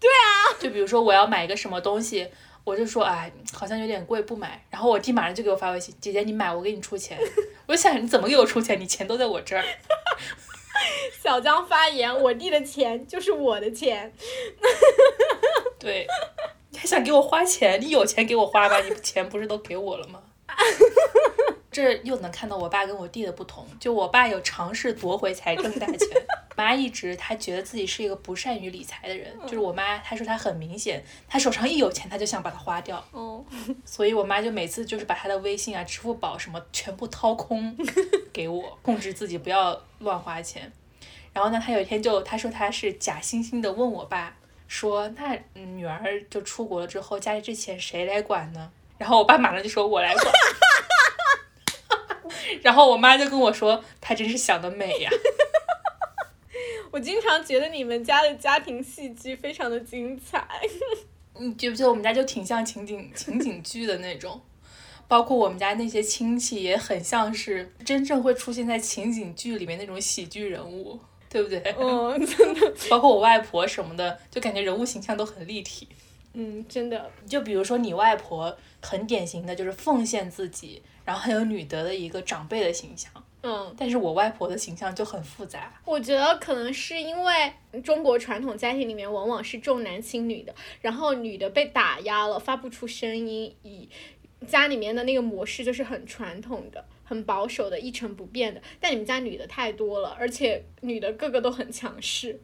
[0.00, 2.28] 对啊，就比如说我要买一个什么东西，
[2.64, 4.62] 我就说哎，好像有点贵，不买。
[4.70, 7.18] 然后我弟马上就给我发微信，姐姐你买，我给你出钱。
[7.66, 8.78] 我就想你怎么给我出钱？
[8.78, 9.64] 你钱都在我这儿。
[11.22, 14.12] 小江发言，我弟的钱就是我的钱。
[15.78, 16.06] 对，
[16.70, 17.80] 你还想给我花钱？
[17.80, 20.22] 你有钱给我花吧，你钱不是都给我了吗？
[21.74, 25.98] 这又能看到我爸跟我弟的不同，就我爸有尝试夺回财政大权，
[26.54, 33.44] 妈一直她觉得自己是一个不善于理财的人，就是我妈她说她很明显，她手上一有钱，她就想把它花掉，哦，
[33.84, 37.76] 所以我妈就每次就是把她的微信啊、支付宝什么全部掏空
[38.32, 40.70] 给我，控制自己不要乱花钱。
[41.32, 44.36] 然后呢，她有一天就她说她是假惺惺的问我爸
[44.68, 48.70] 说，那嗯女儿就出国了之后，家里这钱谁来管呢？
[48.96, 50.32] 然后我爸马上就说我来管。
[52.62, 55.10] 然后我妈就跟我说，她真是想得美呀。
[56.90, 60.46] 我经常觉得你们家的家庭戏剧非常的精彩。
[61.40, 64.40] 你觉不觉得我们家就挺像情景情景剧的那种？
[65.06, 71.58] 包括我们家那些亲戚也很像是真正会出现在情景剧里面那种喜剧人物，对不对？
[71.78, 75.88] 嗯， 真的，包括我外婆什么的，就感觉人物形象都很立体。
[76.32, 83.10] 嗯，真的，就比如说你外婆，很典型的就是奉献自己，然后很有女德的一个长辈的形象。
[83.46, 85.70] 嗯，但是我外婆的形象就很复杂。
[85.84, 93.86] 我觉得可能是因为中国传统家庭里面往往是重男轻女的，然后女的被打压了，发不出声音，以
[94.46, 98.62] 家里面的那个模式就是很传统的、很保守的、一成不变的。
[98.80, 102.40] 但你们家女的太多了，而且女的个个都很强势，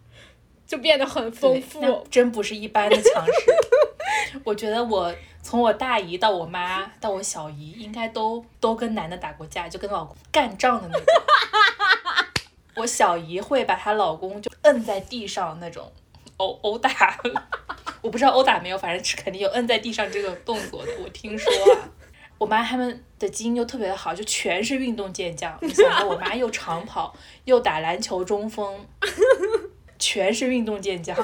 [0.67, 2.07] 就变得很丰富。
[2.11, 3.33] 真不是一般的强势。
[4.45, 11.07] 我觉得我从我大姨到我妈到我小姨，应该都都跟男的打过架，就跟老公干仗的那种。
[12.77, 15.93] 我小姨会把她老公就摁在地上那种
[16.37, 17.19] 殴殴打，
[18.01, 20.93] 我不知道殴打没有，反正是肯定有摁在地上这个动作的。
[21.03, 21.89] 我听说啊，
[22.39, 25.59] 我妈他们的基因又特别的好，就全是运动健将。
[25.61, 28.87] 你想到，我妈又长跑，又打篮球中锋，
[29.99, 31.15] 全是运动健将。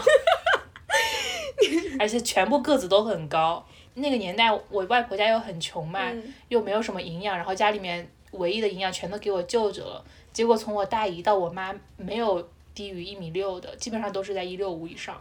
[1.99, 3.67] 而且全部个子都很高。
[3.95, 10.05] 那个年代，我外婆家又很穷嘛，嗯又没有什么营养，然后家里面唯一的营养全都给我舅舅了。
[10.33, 15.19] 结果从我大姨到我妈，没有低于一米六的，基本上都是在一六五以上。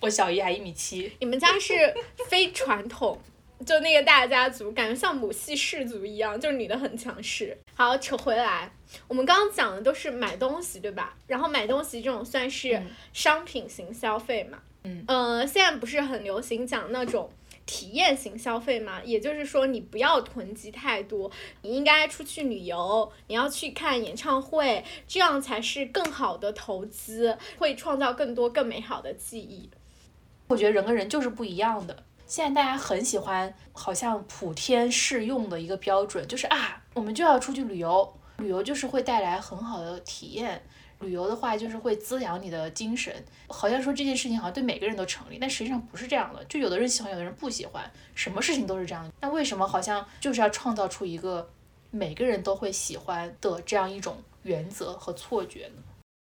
[0.00, 1.92] 我小姨还一米七，你们家是
[2.28, 3.18] 非传统，
[3.66, 7.58] 就那个大家族，感觉像母系氏族一样，就是女的很强势。
[7.74, 8.70] 好，扯回来，
[9.08, 11.16] 我们刚刚讲的都是买东西，对吧？
[11.26, 14.58] 然后买东西这种算是嗯商品型消费嘛？
[14.86, 17.30] 嗯呃，现在不是很流行讲那种。
[17.68, 21.28] 体验型消费嘛，也就是说你不要囤积太多，
[21.62, 29.68] 你应该出去旅游，你要去看演唱会，这样才是更好的投资，会创造更多更美好的记忆。
[30.46, 32.04] 我觉得人跟人就是不一样的。
[32.24, 40.62] 现在大家很喜欢，好像普天适用的一个标准，就是啊，我们就要出去旅游，旅游就是会带来很好的体验。
[41.00, 43.14] 旅游的话，就是会滋养你的精神。
[43.48, 46.44] 好像说这件事情好像对每个人都成立，但实际上不是这样的。
[46.44, 49.10] 就有的人喜欢，有的人不喜欢，什么事情都是这样。
[49.20, 51.50] 那为什么好像就是要创造出一个
[51.90, 55.82] 每个人都会喜欢的这样一种原则和错觉呢？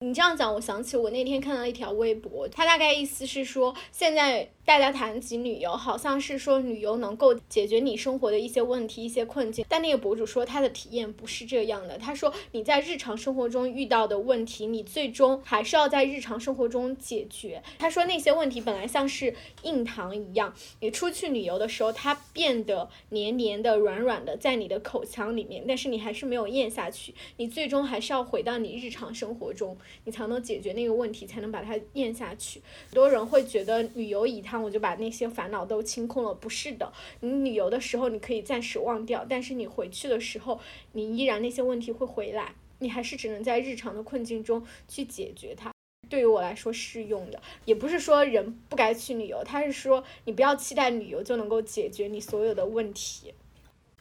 [0.06, 9.66] 你这样讲，我想起我那天看到一条微博，它大概意思是说，现在大家谈及旅游，好像是说旅游能够解决你生活的一些问题、一些困境。
[9.70, 17.63] 但那个博主说他的体验不是这样的，他说你在日常生活中遇到的问题，你最终还是要在日常生活中解决。
[17.80, 29.78] 他说那些问题本来像是硬糖一样，你出去旅游的时候，它变得黏黏的、软软的，在你的口腔里面，但是你还是没有咽下去，你最终还是要回到你日常生活中。
[30.06, 32.62] 你才能解决那个问题，才能把它咽下去。
[32.88, 36.91] 很多人会觉得旅游一趟我就把那些烦恼都清空了，不是的。
[37.22, 40.60] 你旅游的时候你可以暂时忘掉，但是你回去的时候，
[40.94, 42.56] 你依然那些问题会回来。
[42.80, 45.72] 你还是只能在日常的困境中去解决它。
[46.10, 53.34] 对于我来说适用的，也不是说人不该去旅游，他是说你不要期待旅游就能够解决你所有的问题。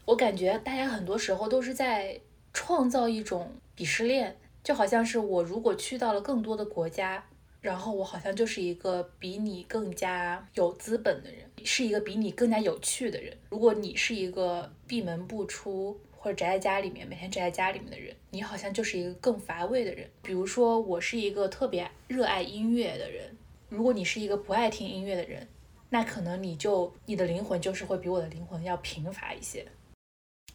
[0.05, 2.21] 我感觉大家很多时候都是在
[2.53, 7.25] 创造一种鄙视链，就好像是我如果去到了更多的国家，
[7.61, 13.37] 然后我好像就是一个比你更加有资本的人，是一个比你更加有趣的人。
[13.51, 16.01] 如果你是一个闭门不出。
[16.25, 20.09] 或者宅在家里面，每天宅在家里面的人，你好像就是一个更乏味的人。
[20.23, 23.37] 比如说，我是一个特别热爱音乐的人，
[23.69, 25.49] 如果你是一个不爱听音乐的人，
[25.91, 29.67] 那可能你就你的灵魂就是会比我的灵魂要贫乏一些。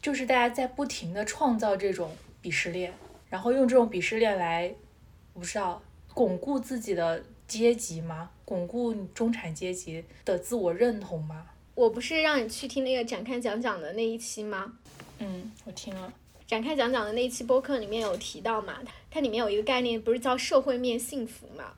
[0.00, 2.94] 就是大家在不停的创造这种鄙视链，
[3.28, 4.74] 然后用这种鄙视链来，
[5.34, 5.82] 我不知道
[6.14, 8.30] 巩固自己的阶级吗？
[8.44, 11.46] 巩固中产阶级的自我认同吗？
[11.74, 14.72] 我不是让你去听那个展开讲讲的那一期吗？
[15.18, 16.12] 嗯，我听了
[16.46, 18.78] 展开讲讲的那一期播客里面有提到嘛，
[19.10, 21.74] 它里面有一个概念，不是叫社会面幸福嘛？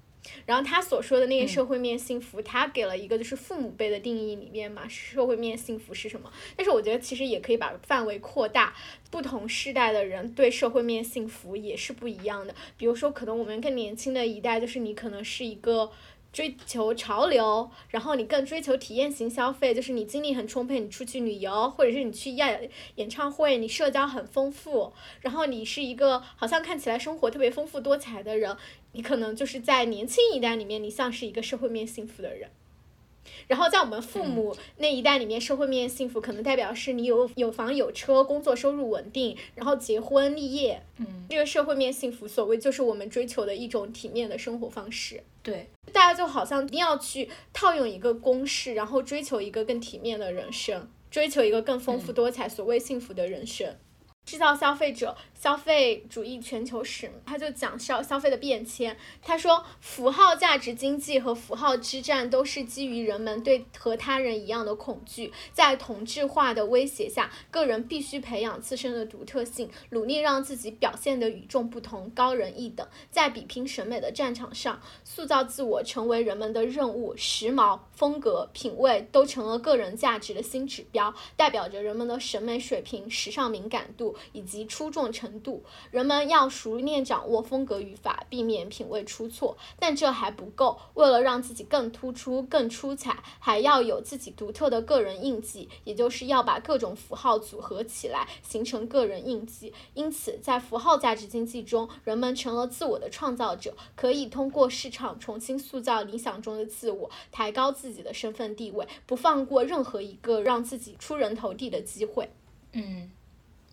[0.46, 6.30] 然后他所说的那个社会面幸福，他给了一个就是父母辈的定义里面嘛，社会面幸福是什么？
[6.56, 8.74] 但是我觉得其实也可以把范围扩大，
[9.10, 12.54] 不同世代的人对社会面幸福也是不一样的。
[12.76, 15.90] 比如说，可能我们更年轻的一代，就是你可能是一个。
[16.32, 24.92] 追求潮流，然后你更追求体验型消费，就是你精力很充沛，你出去旅游，或者是你去演演唱会，你社交很丰富，
[25.22, 28.56] 然后你是一个好像看起来生活特别丰富多彩的人，
[28.92, 32.50] 你可能就是在年轻一代里面，你像是一个社会面幸福的人。
[33.46, 40.82] 然后在我们父母那一代里面，社会面幸福可能代表是你有有房有车，工作收入稳定，然后结婚立业。
[40.96, 45.22] 嗯，这个社会面幸福，所谓就是我们追求的一种体面的生活方式。
[45.42, 53.76] 对，大家就好像一定要去套用一个公式，然后追求一个更体面的人生，追求一个更丰富多彩、所谓幸福的人生。
[54.24, 58.94] 制造消费者消费主义全球史，他就讲消消费的变迁。
[59.22, 65.32] 他说，符号价值经济和符号之战都是基于人们对和他人一样的恐惧。
[65.54, 72.86] 在同质化的威胁下，个人必须培养自身的独特性，努力让自己表现得与众不同、高人一等。
[73.10, 77.16] 在比拼审美的战场上，塑造自我成为人们的任务。
[77.16, 84.14] 时髦、风格、品味都成了个人价值的新指标，代表着人们的审美水平、时尚敏感度。
[84.32, 89.56] 以及出众程度，人们要熟练掌握风格语法，避免品味出错。
[89.78, 99.72] 但这还不够，为了让自己更突出、更出彩，还要有自己独特的个人印记，也就是要把各种符号组合起来，形成个人印记。
[99.94, 112.30] 因此，在符号价值经济中，人们成了自我的创造者，可以通过市场重新塑造理想中的自我，抬高自己的身份地位，不放过任何一个让自己出人头地的机会。
[112.72, 113.10] 嗯。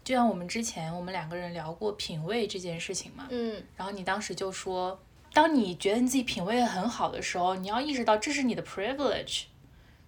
[0.08, 4.97] 就像我们之前我们两个人聊过品味这件事情嘛，嗯，然后你当时就说，
[5.34, 9.47] 当你觉得你自己品味很好的时候，你要意识到这是你的 privilege，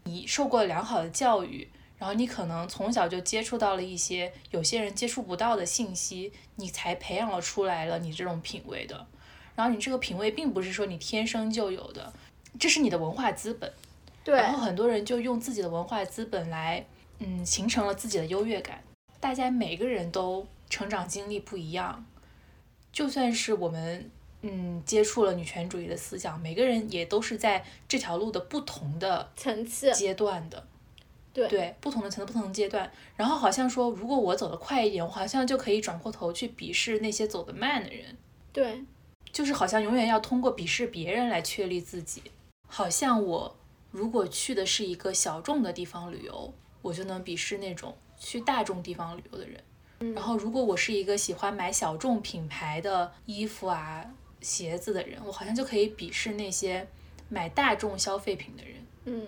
[0.05, 9.05] 你受过良好的教育，然后你可能从小就接触到了一些有些人接触不到的信息，你才培养了出来了你这种品味的。
[9.53, 12.13] 然后你这个品味并不是说你天生就有的，
[12.57, 13.69] 这是你的文化资本。
[14.23, 14.37] 对。
[14.37, 16.85] 然后很多人就用自己的文化资本来，
[17.17, 18.81] 嗯，形成了自己的优越感。
[19.19, 22.05] 大家每个人都成长经历不一样，
[22.91, 24.09] 就算是我们
[24.41, 30.65] 嗯接触了女权主义的思想，每个人也都是在这条路的不同的层次阶段的，
[31.33, 32.89] 对对，不同的层次、不同的阶段。
[33.15, 38.15] 然后好像说，如果我走得快一点，我好像就可以转过头去鄙视那些走得慢的人。
[38.53, 38.83] 对，
[39.31, 42.23] 就是好像永远要通过鄙视别人来确立自己。
[42.67, 43.55] 好像我
[43.91, 47.97] 如果去的是一个小众的地方旅游，我就能鄙视那种。
[48.21, 54.05] 去大众地方旅游的人，然后如果我是一个喜欢买小众品牌的衣服啊、
[54.41, 56.85] 鞋子的人，我好像就可以鄙视那些
[57.29, 58.75] 买大众消费品的人。
[59.05, 59.27] 嗯，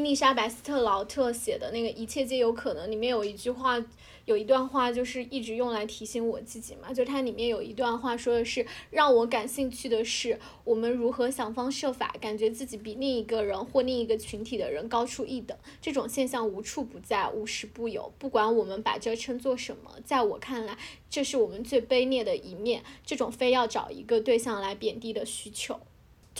[0.00, 3.84] 伊丽莎白·斯特劳特写的那个《一切皆有可能》里面有一句话。
[4.26, 15.56] 有一段话就是一直用来提醒我自己嘛，就它里面有一段话说的是，让我感兴趣的是，我们如何想方设法感觉自己比另一个人或另一个群体的人高出一等。
[15.82, 18.12] 这种现象无处不在，无时不有。
[18.18, 20.78] 不管我们把这称作什么，在我看来，
[21.10, 22.84] 这是我们最卑劣的一面。
[23.04, 25.80] 这种非要找一个对象来贬低的需求，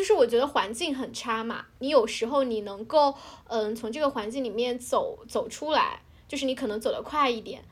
[0.01, 3.15] 就是我觉得环境很差嘛，你有时候你能够，
[3.49, 7.63] 嗯，从这个环境里面走走出来，就是你可能走得快一点。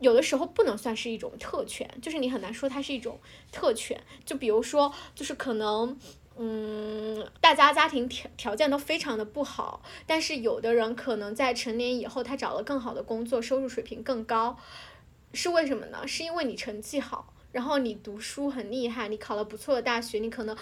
[0.00, 3.18] 有的时候不能算是一种特权，就是你很难说它是一种
[3.50, 3.98] 特权。
[4.26, 5.98] 就比如说，就是可能，
[6.36, 14.58] 嗯，大家家庭条条件都非常的不好，但是有的人可能在成年以后，他找了更好的工作，收入水平更高，
[15.32, 16.06] 是为什么呢？
[16.06, 17.32] 是因为你成绩好。
[17.52, 20.54] 然后你读书很厉害，你考了不错的大学，你可能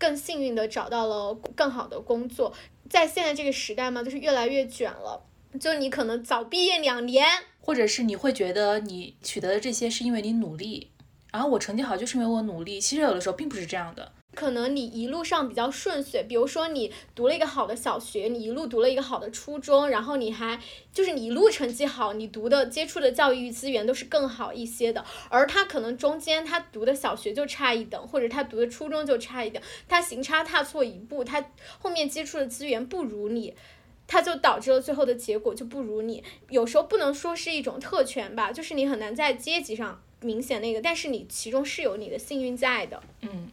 [0.00, 2.52] 更幸运的找到了更好的工作。
[2.88, 5.22] 在现在这个时代嘛，就是越来越卷了，
[5.60, 7.24] 就你可能早毕业两年，
[7.60, 10.90] 或者是你会觉得你取得的这些是因为你努力，
[11.30, 14.10] 然后我成绩好就是因为我努力，其实有的时候并不是这样的。
[14.40, 20.58] 可能你一路上比较顺遂，比如说你读了一个好的小学，你一路读了一个好的初中，然后你还
[20.94, 25.04] 就是你一路成绩好，你读的接触的教育资源都是更好一些的。
[25.28, 33.54] 而他可能中间他读的小学就差一等，或者他读的初中就差一等，他行差踏错一步，他后面接触的资源不如你，
[34.06, 36.24] 他就导致了最后的结果就不如你。
[36.48, 43.50] 有时候不能说是一种特权吧，就是你很难在阶级上明显那个，但是你其中是有你的幸运在的，嗯。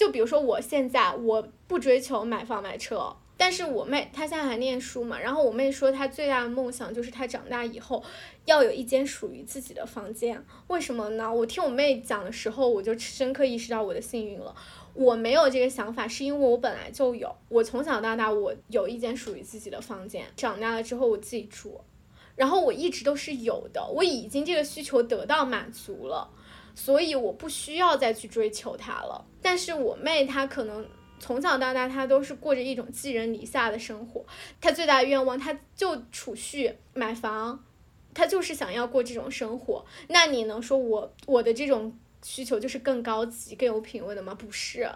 [0.00, 8.02] 就比如说我现在我不追求买房买车，但是我妹她现在还念书嘛，然后我妹说她最大的梦想就是她长大以后
[8.46, 10.42] 要有一间属于自己的房间。
[10.68, 11.30] 为什么呢？
[11.30, 14.56] 我听我妹讲的时候，我就深刻意识到我的幸运了。
[14.94, 21.78] 我没有这个想法，是因为我本来就有，我从小到大我有一间属于自己的房间，长大了之后我自己住，
[22.36, 26.30] 然后我一直都是有的，我已经这个需求得到满足了。
[26.74, 29.24] 所以我不需要再去追求他了。
[29.42, 30.86] 但是我妹她可能
[31.18, 34.24] 从小到大她都是过着一种寄人篱下的生活，
[34.60, 37.64] 她最大的愿望她就储蓄买房，
[38.14, 39.84] 她就是想要过这种生活。
[40.08, 44.34] 那你能说我我的这种需求就是更高级、更有品位的吗？
[44.34, 44.90] 不是，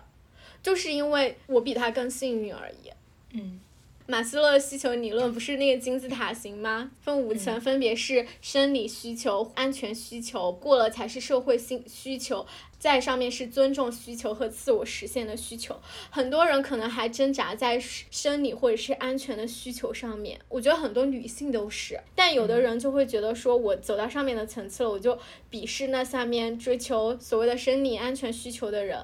[0.62, 2.90] 就是因为我比她更幸运而已。
[3.32, 3.60] 嗯。
[4.06, 6.90] 马斯洛需求理论不是那个金字塔型吗？
[7.00, 12.44] 分五层，分别是生理需求、安全需求，过了才是社会性需求，
[12.78, 15.80] 在上面是尊重需求和自我实现的需求。
[16.10, 21.98] 很多人可能还挣扎在生理或者是安全的需求上面，我觉得很多女性都是。
[22.14, 25.18] 但有的人就会觉得说，我走到上面的层次了，我就
[25.50, 29.02] 鄙视那下面追求所谓的生理安全需求的人。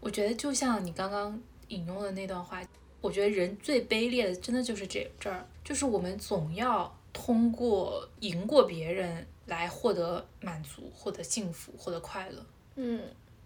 [0.00, 2.60] 我觉得就像你刚刚引用的那段话。
[3.00, 12.44] 我觉得人最卑劣的，真的就是这这儿，就是我们总要通过赢过别人来获得满足、获得幸福、获得快乐。
[12.74, 13.00] 嗯，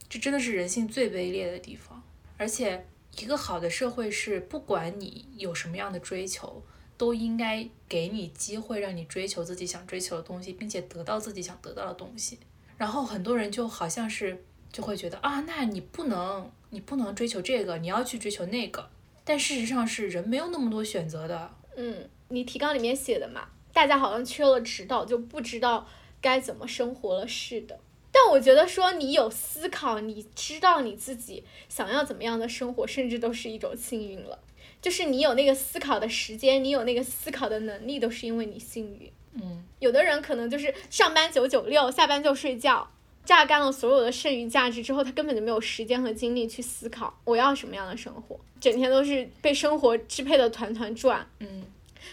[0.09, 2.03] 这真的是人性最卑劣的地方。
[2.39, 2.87] 而且，
[3.19, 6.63] 一个好的社会是，不管你有什么样的追求，
[6.97, 12.39] 都应该给你机会，让你追求自己想追求的东西，并且得到自己想得到的东西。
[12.79, 14.43] 然后，很多人就好像是
[14.73, 18.89] 就会觉得啊，那你不能，你不能追求这个，你要去追求那个。
[19.25, 21.55] 但事实上是人没有那么多选择的。
[21.77, 25.87] 嗯，你提纲里面写的嘛，大家好像缺了指导，就不知道
[26.21, 27.79] 该怎么生活了似的。
[28.13, 34.41] 但我觉得说你有思考，你知道你自己想要怎么样的生活，甚至都是一种幸运了。
[34.83, 39.13] 就是你有那个思考的时间，你有那个思考的能力，都是因为你幸运。
[39.35, 42.91] 嗯，有的人可能就是上班九九六，下班就睡觉。
[43.25, 51.25] 榨干了所有的剩余价值之后，他根本就没有时间和精力去思考我要什么样的生活，整天都是被生活支配的团团转。
[51.39, 51.63] 嗯，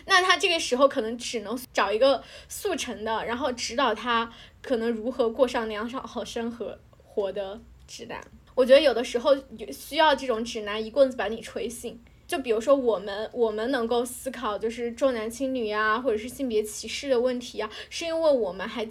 [0.05, 4.31] 那他这个时候可能只能找一个速成的，然后指导他
[4.61, 8.21] 可能如何过上良好生活活的指南。
[8.53, 9.35] 我觉得有的时候
[9.71, 11.99] 需要这种指南一棍子把你锤醒。
[12.27, 18.87] 就比如说我们我们能够思考就是重男轻女啊，或者是性别歧视的问题啊，是因为我们还。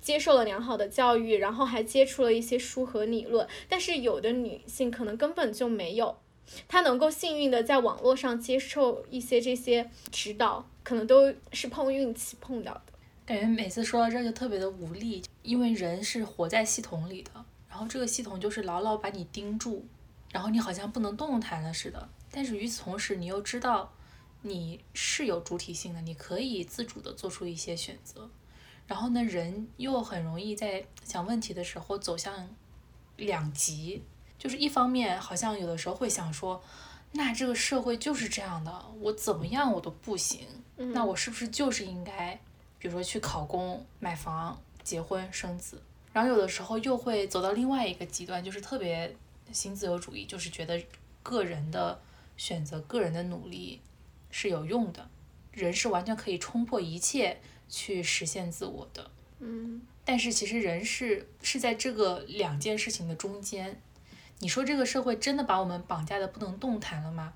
[0.00, 6.16] 接受了良好的教育，然后还接触了一些书和理论，但是有的女性可能根本就没有，
[6.66, 12.82] 她能够幸运的在网络上接受一些这些指导，可能都是碰运气碰到的。
[13.26, 17.30] 感觉每次说到这就特别的无力，因为人是活在系统里的，
[17.68, 19.84] 然后这个系统就是牢牢把你盯住，
[20.32, 22.08] 然后你好像不能动弹了似的。
[22.32, 23.92] 但是与此同时，你又知道
[24.42, 28.28] 你是有主体性的，你可以自主的做出一些选择。
[28.90, 32.48] 然后呢，人又很容易在想问题的时候走向
[33.18, 34.02] 两极，
[34.36, 36.60] 就是一方面好像有的时候会想说，
[37.12, 40.40] 那这个社会就是这样的，我怎么样我都不行，
[40.74, 42.34] 那我是不是就是应该，
[42.80, 45.80] 比如说去考公、买房、结婚、生子？
[46.12, 49.14] 然后有的时候又会走到另外一个极端，就是特别
[49.52, 50.82] 新自由主义，就是觉得
[51.22, 52.00] 个人的
[52.36, 53.80] 选择、个人的努力
[54.32, 55.08] 是有用的，
[55.52, 57.40] 人是完全可以冲破一切。
[57.70, 63.80] 去实现自我的，嗯，但是其实人是是在这个两件事情的中间。
[64.40, 67.32] 你说这个社会真的把我们绑架的不能动弹了吗？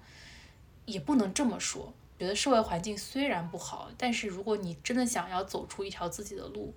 [0.84, 1.94] 也不能这么说。
[2.18, 6.72] 觉得社会环境虽然不好，但是如果你真的想要走出一条自己的路，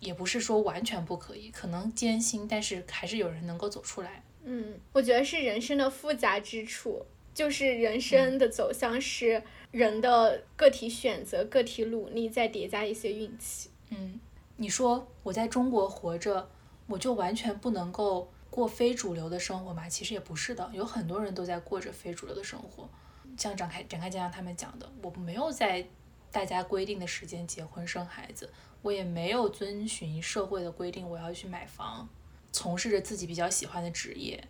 [0.00, 4.22] 也不是说完全不可以，可能艰辛，但是还是有人能够走出来。
[4.44, 9.42] 嗯，我觉得是人生的复杂之处，就是人生的走向是。
[9.74, 13.70] 人的个体选择、个体努力，再叠加一些运气。
[13.90, 14.20] 嗯，
[14.56, 16.48] 你说我在中国活着，
[16.86, 19.88] 我就完全不能够过非主流的生活吗？
[19.88, 22.88] 其实也不是的，有很多人都在过着非主流的生活。
[23.36, 25.84] 像展开展开讲讲他们讲的，我没有在
[26.30, 28.48] 大家规定的时间结婚生孩子，
[28.80, 32.08] 我也没有遵循社会的规定，我要去买房，
[32.52, 34.46] 从事着自己比较喜欢的职业，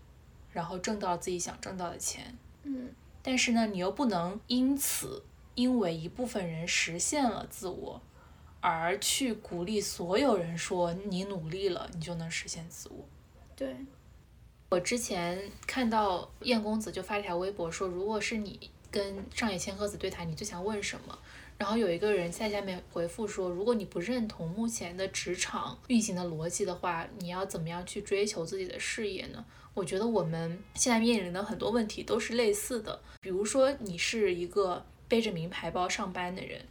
[0.51, 2.37] 然后挣到自己想挣到的钱。
[2.65, 2.91] 嗯，
[3.23, 5.23] 但是呢，你又不能因此
[5.55, 8.01] 因为一部分人实现了自我，
[8.61, 13.05] 而去鼓励所有人说你努力了，你就能实现自我。
[13.55, 13.77] 对，
[14.71, 21.19] 我之前看到燕公子就发了条微博说，如果是你跟上野千鹤子对谈，你最想问什么？
[21.59, 29.45] 然后有一个人在下面回复说，如果你不认同目前的职场运行的逻辑的话，你要怎么样去追求自己的事业呢？
[29.75, 36.65] 我觉得我们现在面临的很多问题都是类似的，比如说你是一个背着名牌包上班的人，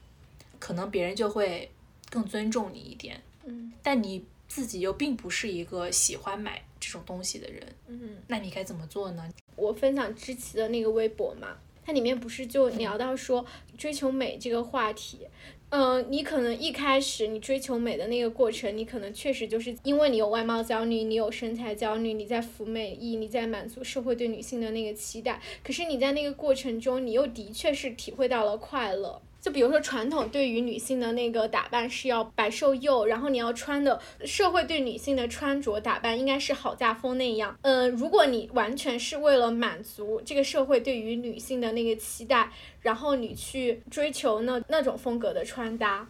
[0.60, 1.70] 可能别人就会
[2.10, 8.18] 更尊重你一点，嗯但你自己又并不是一个喜欢买这种东西的人，嗯。
[8.28, 9.30] 那你该怎么做呢？
[9.56, 11.48] 我分享知琪的那个微博嘛，
[11.86, 13.46] 它里面不是就聊到说
[13.78, 15.28] 追求美这个话题。
[15.76, 25.42] 嗯、你可能一开始你追求美的那个过程，你可能确实就是因为你有外貌焦虑，你有身材焦虑，你在服美意，你在满足社会对女性的那个期待。
[25.64, 29.20] 可是你在那个过程中，你又的确是体会到了快乐。
[29.44, 37.54] 就比如说传统对于女性的那个打扮是要白瘦幼，然后你要穿的社会对女性的穿着打扮应该是好嫁风那样。
[37.64, 46.08] 嗯，如果你完全是为了满足这个社会对于女性的那个期待，然后你去追求那那种风格的穿搭。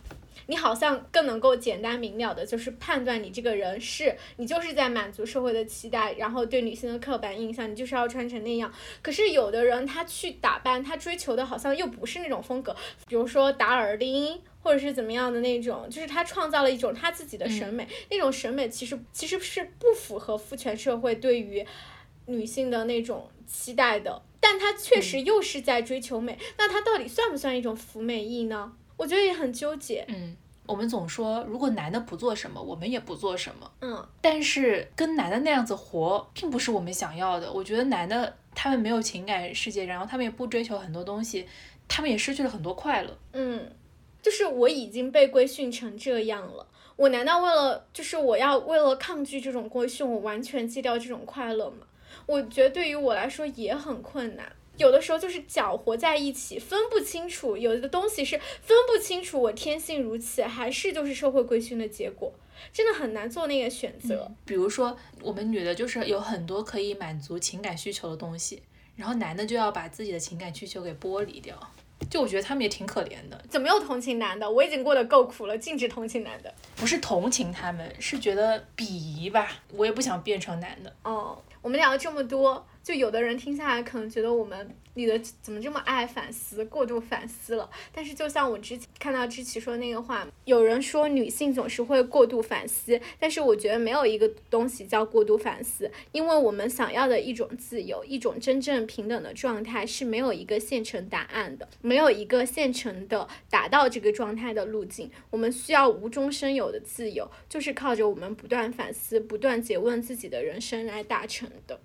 [0.48, 8.72] 你好像更能够简单明了的，就是判断你这个人是你就是在满足社会的期待，然后对女性的刻板印象，你就是要穿成那样。
[9.02, 12.76] 可是有的人他去打扮，他追求的好像又不是那种风格，
[13.08, 14.42] 比如说打耳钉。
[14.64, 21.68] 或者是怎么样的那种，就是他创造了一种他自己的审美，那种审美其实其实是不符合父权社会对于
[22.28, 28.72] 女性的那种期待的，但他确实又是在追求美，那他到底算不算一种服美役呢？
[29.04, 30.06] 我觉得也很纠结。
[30.08, 30.34] 嗯，
[30.66, 33.70] 我们总说如果男的不做什么，我们也不做什么。
[33.82, 37.52] 嗯，但是跟男的那样子活，并不是我们想要的。
[37.52, 41.46] 我觉得男的他们没有情感世界，然后他们也不追求很多东西，
[41.90, 43.18] 他们也失去了很多快乐。
[43.34, 43.70] 嗯，
[44.22, 51.86] 就是我已经被规训成这样了，我难道为了就是我要为了抗拒这种规训，我完全戒掉这种快乐吗？
[52.26, 54.50] 我觉得对于我来说也很困难。
[54.78, 62.34] 有的时候就是搅和在一起，分不清楚，有的东西是分不清楚，我天性如此，还是就是社会规训的结果，
[62.72, 64.32] 真的很难做那个选择。
[64.46, 68.64] 比如说，我们女的就是有很多可以满足情感需求的东西，
[68.96, 71.56] 然后男的就要把自己的情感需求给剥离掉。
[72.10, 74.50] 就我觉得他们也挺可怜的，怎么又同情男的？
[74.50, 76.54] 我已经过得够苦了，禁止同情男的。
[76.76, 79.62] 不是同情他们，是觉得鄙夷吧。
[79.72, 80.94] 我也不想变成男的。
[81.04, 87.70] 哦，我们聊了这么多，就有的人听下来可能觉得我们女的怎么这么爱反思，过度反思了。
[87.94, 105.10] 但是就像我之前看到知琪说那个话，有人说女性总是会过度反思，但是我觉得没有一个东西叫过度反思，因为我们想要的一种自由，一种真正平等的状态是没有一个现成答案的，没有一个现成的达到这个状态的路径。
[105.30, 111.80] 我们需要无中生有的自由，就是靠着我们不断反思、不断诘问自己的人生来达成的。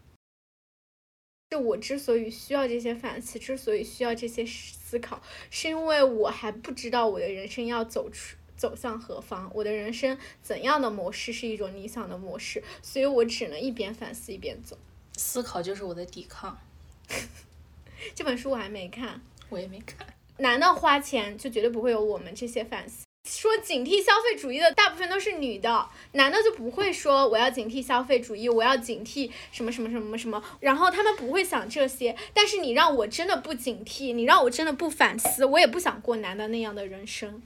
[1.51, 14.77] 就我之所以需要这些反思，之所以需要这些思考，是因为我还不知道我的人生要走出走向何方，我的人生怎样的模式是一种理想的模式，所以我只能一边反思一边走。
[15.17, 16.59] 思考就是我的抵抗。
[18.15, 20.07] 这本书我还没看，我也没看。
[20.37, 23.08] 难道花钱就绝对不会有我们这些反思。
[23.29, 32.17] 说警惕消费主义的大部分都是女的，男的就不会说我要警惕消费主义，我要警惕什么什么什么什么，然后他们不会想这些。
[32.33, 37.43] 但是你让我真的不警惕，你让我真的不反思，我也不想过男的那样的人生。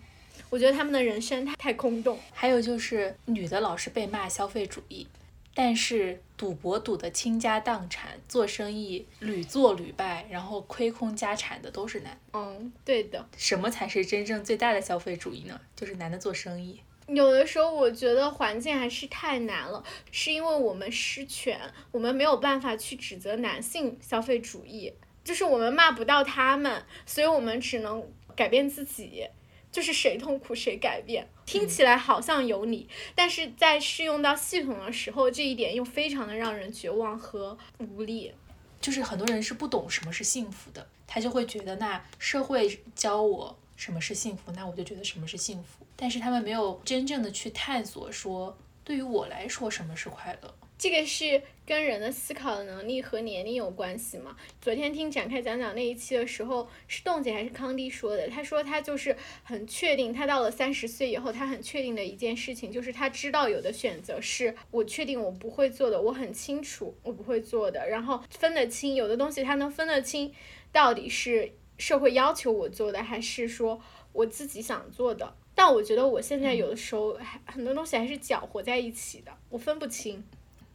[0.50, 2.18] 我觉得他们的人生太太空洞。
[2.32, 5.06] 还有就是女的老是被骂消费主义，
[5.54, 12.18] 但是赌博赌得倾家荡产，做生意屡做屡败，然后亏空家产的都是男。
[12.32, 13.28] 嗯，对的。
[13.36, 15.60] 什么才是真正最大的消费主义呢？
[15.76, 16.80] 就是男的做生意。
[17.08, 24.92] 有的时候我觉得环境还是太难了，是因为我们失权，我们没有办法去指责男性消费主义，
[25.22, 28.02] 就是我们骂不到他们，所以我们只能
[28.34, 29.26] 改变自己。
[29.72, 38.32] 就是谁痛苦谁改变，听起来好像有理，但是在适用到系统的时候，这一点又非常的让人绝望和无力。
[38.80, 45.86] 就是很多人是不懂什么是幸福的，他就会觉得那社会教我什么是幸福，那我就觉得什么是幸福。
[45.96, 50.54] 但是他们没有真正的去探索，说对于我来说，什么是快乐？
[50.82, 54.36] 这个是跟人的思考的能力和年龄有关系吗？
[54.60, 58.26] 昨天听展开讲讲那一期的时候，是栋姐还是康弟说的？
[58.26, 70.34] 他说他就是很确定，他到了三十岁以后，他很确定的一件事情，就是他知道有的选择是我确定我不会做的，我很清楚我不会做的，然后分得清有的东西他能分得清，
[70.72, 73.80] 到底是社会要求我做的，还是说
[74.12, 75.36] 我自己想做的。
[75.54, 80.24] 但我觉得我现在有的时候还很多东西还是搅和在一起的，我分不清。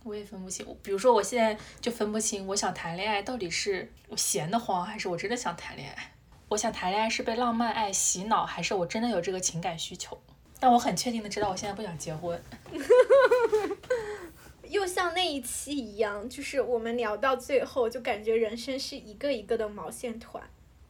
[0.08, 6.14] 我也分不清，比如说我现在就分不清，我想谈恋爱到底是我闲得慌，还是我真的想谈恋爱？
[6.48, 10.18] 我想谈恋爱是被浪漫爱洗脑，还是我真的有这个情感需求？
[10.60, 12.42] 但我很确定的知道，我现在不想结婚。
[14.70, 20.42] 又像那一期一样，就是我们聊到最后，就感觉人生是一个一个的毛线团，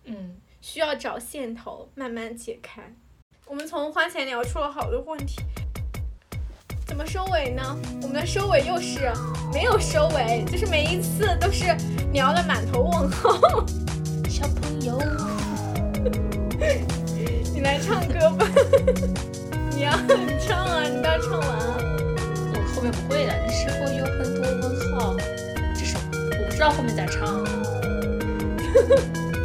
[0.05, 2.93] 嗯，需要找线头慢慢解开。
[3.45, 5.41] 我们从花钱聊出了好多问题。
[6.98, 7.62] 怎么收尾呢？
[8.02, 9.14] 我们的收尾又是
[9.54, 11.66] 没有收尾，就是每一次都是
[12.12, 13.38] 聊了满头问号。
[14.28, 15.00] 小朋友，
[17.54, 18.48] 你来唱歌吧。
[19.76, 19.91] 你要
[20.39, 21.78] 唱啊，你要唱完啊。
[22.56, 25.16] 我后面不会的，你是否有很多问号。
[25.76, 27.28] 这首我不知道后面咋唱。
[27.45, 27.45] 我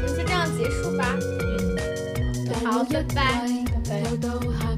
[0.01, 1.05] 们就这样结束吧。
[1.21, 3.45] 嗯，好，拜拜。
[3.91, 4.72] 拜拜。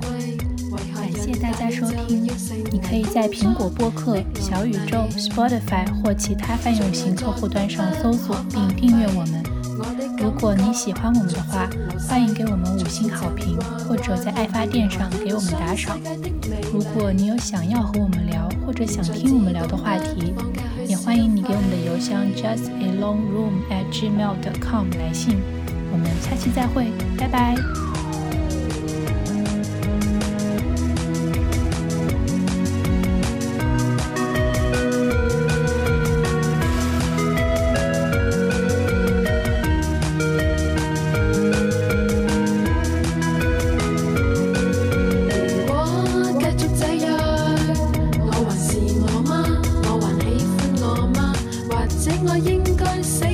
[1.40, 2.28] 大家收听，
[2.70, 9.42] 你可以在苹果播客、小宇宙、Spotify 或其他泛用型客户端上搜索并订阅我们。
[10.18, 11.68] 如果你喜欢我们的话，
[12.08, 13.58] 欢迎给我们五星好评，
[13.88, 15.98] 或者在爱发电上给我们打赏。
[16.72, 20.32] 如果你有想要和我们聊或者想听我们聊的话题，
[20.86, 25.36] 也欢迎你给我们的邮箱 justalongroom@gmail.com 来信。
[25.92, 26.86] 我们下期再会，
[27.18, 27.56] 拜拜。
[52.26, 53.33] 我应该死